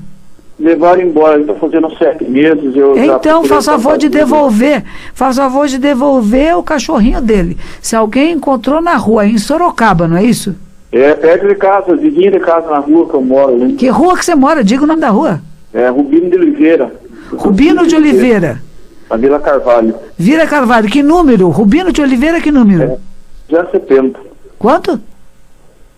levaram 0.59 1.01
embora, 1.01 1.35
ele 1.35 1.43
está 1.43 1.53
fazendo 1.55 1.89
sete 1.97 2.23
meses. 2.25 2.75
Eu 2.75 2.97
Então, 2.97 3.43
faça 3.43 3.71
favor 3.71 3.97
de 3.97 4.09
devolver. 4.09 4.83
Faça 5.13 5.41
favor 5.43 5.67
de 5.67 5.77
devolver 5.77 6.57
o 6.57 6.63
cachorrinho 6.63 7.21
dele. 7.21 7.57
Se 7.81 7.95
alguém 7.95 8.33
encontrou 8.33 8.81
na 8.81 8.95
rua, 8.95 9.25
em 9.25 9.37
Sorocaba, 9.37 10.07
não 10.07 10.17
é 10.17 10.23
isso? 10.23 10.55
É, 10.91 11.13
perto 11.13 11.47
de 11.47 11.55
casa, 11.55 11.95
vizinho 11.95 12.31
de 12.31 12.39
casa 12.39 12.69
na 12.69 12.79
rua 12.79 13.07
que 13.09 13.13
eu 13.13 13.21
moro, 13.21 13.57
né? 13.57 13.75
Que 13.77 13.89
rua 13.89 14.17
que 14.17 14.25
você 14.25 14.35
mora? 14.35 14.63
Diga 14.63 14.83
o 14.83 14.87
nome 14.87 15.01
da 15.01 15.09
rua. 15.09 15.41
É 15.73 15.89
Rubino 15.89 16.29
de 16.29 16.37
Oliveira. 16.37 16.91
Rubino 17.31 17.85
de 17.85 17.95
Oliveira. 17.95 18.61
Na 19.09 19.17
Vila 19.17 19.39
Carvalho. 19.39 19.95
Vira 20.17 20.47
Carvalho. 20.47 20.89
Que 20.89 21.03
número? 21.03 21.49
Rubino 21.49 21.91
de 21.91 22.01
Oliveira, 22.01 22.41
que 22.41 22.51
número? 22.51 22.83
É. 22.83 22.97
370. 23.47 24.19
Quanto? 24.57 24.99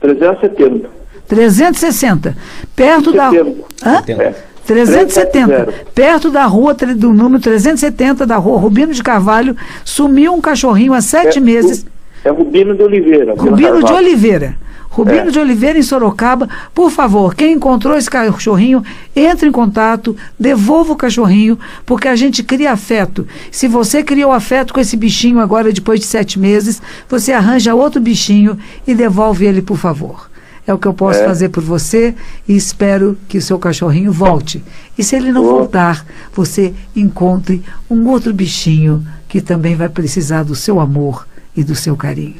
370. 0.01 0.89
360. 1.29 2.35
Perto 2.75 3.11
da. 3.13 3.29
70. 3.29 3.55
Hã? 3.85 4.03
É. 4.21 4.33
370. 4.65 5.73
Perto 5.95 6.29
da 6.29 6.45
rua, 6.45 6.73
do 6.73 7.13
número 7.13 7.41
370 7.41 8.25
da 8.25 8.35
rua 8.37 8.59
Rubino 8.59 8.93
de 8.93 9.01
Carvalho, 9.01 9.55
sumiu 9.83 10.33
um 10.33 10.41
cachorrinho 10.41 10.93
há 10.93 11.01
sete 11.01 11.37
É, 11.37 11.41
meses. 11.41 11.85
É 12.23 12.29
Rubino 12.29 12.75
de 12.75 12.83
Oliveira. 12.83 13.33
Rubino 13.35 13.83
de. 13.83 13.93
Oliveira. 13.93 14.55
Rubino 14.91 15.27
É. 15.27 15.31
de 15.31 15.39
Oliveira 15.39 15.77
em 15.79 15.83
Sorocaba. 15.83 16.49
Por 16.73 16.91
favor, 16.91 17.33
quem 17.35 17.53
encontrou 17.53 17.95
esse 17.95 18.09
cachorrinho, 18.09 18.83
entre 19.15 19.47
em 19.47 19.51
contato, 19.51 20.15
devolva 20.37 20.93
o 20.93 20.95
cachorrinho, 20.95 21.57
porque 21.85 22.07
a 22.07 22.15
gente 22.15 22.43
cria 22.43 22.71
afeto. 22.71 23.27
Se 23.51 23.67
você 23.67 24.03
criou 24.03 24.31
afeto 24.31 24.73
com 24.73 24.79
esse 24.79 24.97
bichinho 24.97 25.39
agora, 25.39 25.71
depois 25.71 25.99
de 25.99 26.05
sete 26.07 26.37
meses, 26.39 26.81
você 27.07 27.31
arranja 27.31 27.73
outro 27.73 28.01
bichinho 28.01 28.57
e 28.85 28.93
devolve 28.93 29.45
ele, 29.45 29.61
por 29.61 29.77
favor. 29.77 30.28
É 30.69 30.73
o 30.73 30.77
que 30.77 30.87
eu 30.87 30.93
posso 30.93 31.19
É. 31.21 31.25
fazer 31.25 31.49
por 31.49 31.63
você 31.63 32.13
e 32.47 32.55
espero 32.55 33.17
que 33.27 33.39
o 33.39 33.41
seu 33.41 33.57
cachorrinho 33.57 34.11
volte. 34.13 34.63
E 34.95 35.03
se 35.03 35.15
ele 35.15 35.31
não 35.31 35.41
Boa. 35.41 35.53
voltar, 35.61 36.05
você 36.31 36.75
encontre 36.95 37.63
um 37.89 38.07
outro 38.07 38.31
bichinho 38.31 39.03
que 39.27 39.41
também 39.41 39.75
vai 39.75 39.89
precisar 39.89 40.43
do 40.43 40.53
seu 40.55 40.79
amor 40.79 41.27
e 41.57 41.63
do 41.63 41.73
seu 41.73 41.97
carinho. 41.97 42.35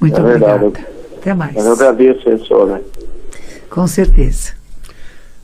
Muito 0.00 0.18
É 0.18 0.22
verdade. 0.22 0.64
obrigada. 0.64 0.88
Até 1.18 1.34
mais. 1.34 1.54
Mas 1.54 1.66
eu 1.66 1.72
agradeço 1.74 2.46
senhora. 2.46 2.82
Com 3.68 3.86
certeza. 3.86 4.52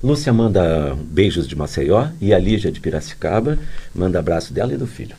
Lúcia 0.02 0.32
manda 0.32 0.96
beijos 1.10 1.46
de 1.46 1.54
Maceió 1.54 2.06
e 2.18 2.32
a 2.32 2.38
Lígia 2.38 2.72
de 2.72 2.80
Piracicaba 2.80 3.58
manda 3.94 4.18
abraço 4.18 4.54
dela 4.54 4.72
e 4.72 4.78
do 4.78 4.86
filho. 4.86 5.14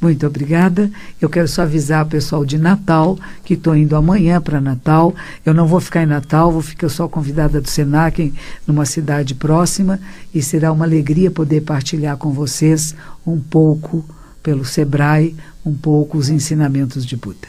Muito 0.00 0.26
obrigada. 0.26 0.90
Eu 1.20 1.28
quero 1.28 1.48
só 1.48 1.62
avisar 1.62 2.04
o 2.04 2.08
pessoal 2.08 2.44
de 2.44 2.58
Natal 2.58 3.18
que 3.44 3.54
estou 3.54 3.74
indo 3.74 3.96
amanhã 3.96 4.40
para 4.40 4.60
Natal. 4.60 5.14
Eu 5.44 5.54
não 5.54 5.66
vou 5.66 5.80
ficar 5.80 6.02
em 6.02 6.06
Natal, 6.06 6.52
vou 6.52 6.60
ficar 6.60 6.88
só 6.88 7.08
convidada 7.08 7.60
do 7.60 7.68
Senac 7.68 8.32
numa 8.66 8.84
cidade 8.84 9.34
próxima 9.34 9.98
e 10.34 10.42
será 10.42 10.70
uma 10.70 10.84
alegria 10.84 11.30
poder 11.30 11.62
partilhar 11.62 12.16
com 12.18 12.30
vocês 12.30 12.94
um 13.26 13.40
pouco 13.40 14.04
pelo 14.42 14.64
Sebrae, 14.64 15.34
um 15.64 15.74
pouco 15.74 16.18
os 16.18 16.28
ensinamentos 16.28 17.04
de 17.04 17.16
Buda. 17.16 17.48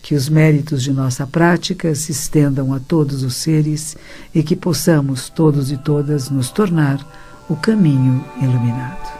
Que 0.00 0.14
os 0.14 0.28
méritos 0.28 0.82
de 0.82 0.92
nossa 0.92 1.26
prática 1.26 1.94
se 1.94 2.12
estendam 2.12 2.72
a 2.72 2.80
todos 2.80 3.22
os 3.22 3.34
seres 3.34 3.96
e 4.34 4.42
que 4.42 4.56
possamos 4.56 5.28
todos 5.28 5.70
e 5.70 5.76
todas 5.76 6.30
nos 6.30 6.50
tornar 6.50 7.04
o 7.48 7.56
caminho 7.56 8.24
iluminado. 8.40 9.19